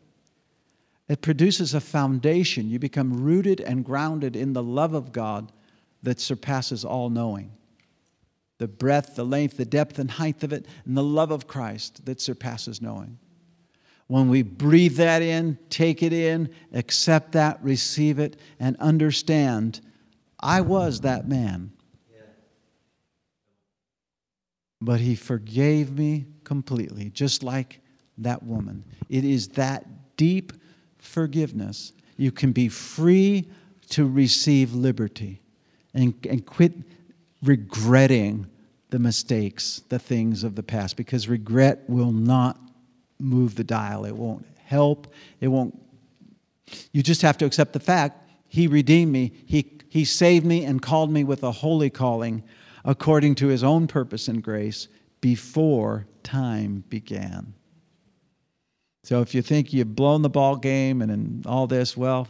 [1.09, 2.71] It produces a foundation.
[2.71, 5.51] You become rooted and grounded in the love of God
[6.03, 7.51] that surpasses all knowing.
[8.61, 12.05] The breadth, the length, the depth, and height of it, and the love of Christ
[12.05, 13.19] that surpasses knowing.
[14.07, 19.81] When we breathe that in, take it in, accept that, receive it, and understand,
[20.39, 21.73] I was that man.
[24.79, 27.81] But he forgave me completely, just like
[28.19, 28.85] that woman.
[29.09, 29.87] It is that
[30.19, 30.53] deep
[30.99, 31.95] forgiveness.
[32.19, 33.49] You can be free
[33.89, 35.41] to receive liberty
[35.95, 36.75] and, and quit
[37.43, 38.47] regretting
[38.91, 42.59] the mistakes, the things of the past, because regret will not
[43.19, 44.05] move the dial.
[44.05, 45.13] It won't help.
[45.41, 45.79] It won't.
[46.93, 50.83] You just have to accept the fact He redeemed me, He, he saved me, and
[50.83, 52.43] called me with a holy calling
[52.85, 54.89] according to His own purpose and grace
[55.21, 57.55] before time began.
[59.03, 62.29] So if you think you've blown the ball game and, and all this, well,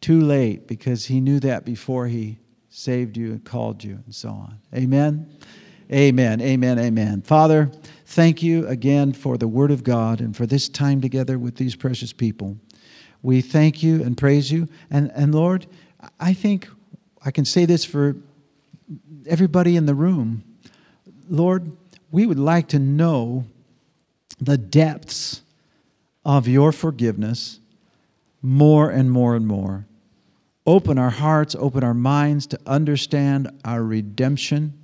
[0.00, 2.38] too late because he knew that before he
[2.78, 4.56] saved you and called you and so on.
[4.72, 5.28] Amen.
[5.92, 6.40] Amen.
[6.40, 6.78] Amen.
[6.78, 7.22] Amen.
[7.22, 7.72] Father,
[8.06, 11.74] thank you again for the word of God and for this time together with these
[11.74, 12.56] precious people.
[13.20, 14.68] We thank you and praise you.
[14.90, 15.66] And, and Lord,
[16.20, 16.68] I think
[17.24, 18.14] I can say this for
[19.26, 20.44] everybody in the room.
[21.28, 21.72] Lord,
[22.12, 23.44] we would like to know
[24.40, 25.42] the depths
[26.24, 27.58] of your forgiveness
[28.40, 29.87] more and more and more.
[30.68, 34.74] Open our hearts, open our minds to understand our redemption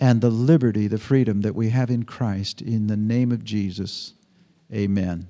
[0.00, 2.62] and the liberty, the freedom that we have in Christ.
[2.62, 4.14] In the name of Jesus,
[4.72, 5.28] amen.